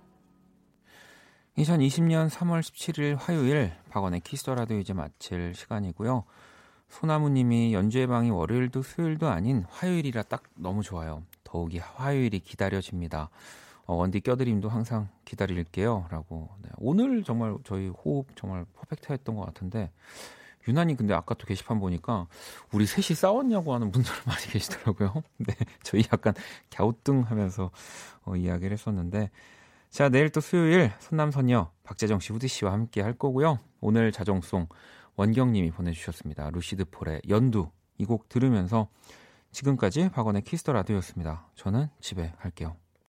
[1.57, 6.23] 2020년 3월 17일 화요일 박원의 키스더 라디오 이제 마칠 시간이고요.
[6.87, 11.23] 소나무님이 연주회 방이 월요일도 수요일도 아닌 화요일이라 딱 너무 좋아요.
[11.43, 13.29] 더욱이 화요일이 기다려집니다.
[13.85, 16.07] 어, 원디 껴드림도 항상 기다릴게요.
[16.09, 16.47] 라고.
[16.61, 19.91] 네, 오늘 정말 저희 호흡 정말 perfect 했던 것 같은데,
[20.67, 22.27] 유난히 근데 아까 또 게시판 보니까
[22.71, 25.23] 우리 셋이 싸웠냐고 하는 분들 많이 계시더라고요.
[25.37, 26.33] 네, 저희 약간
[26.73, 27.71] 갸우뚱하면서
[28.25, 29.29] 어, 이야기를 했었는데,
[29.89, 33.59] 자, 내일 또 수요일 선남선녀 박재정 씨, 후디 씨와 함께 할 거고요.
[33.81, 34.67] 오늘 자정송
[35.15, 36.49] 원경님이 보내주셨습니다.
[36.49, 38.89] 루시드 폴의 연두 이 곡 들으면서
[39.51, 41.47] 지금까지 박원의 키스 더 라디오였습니다.
[41.55, 42.75] 저는 집에 갈게요.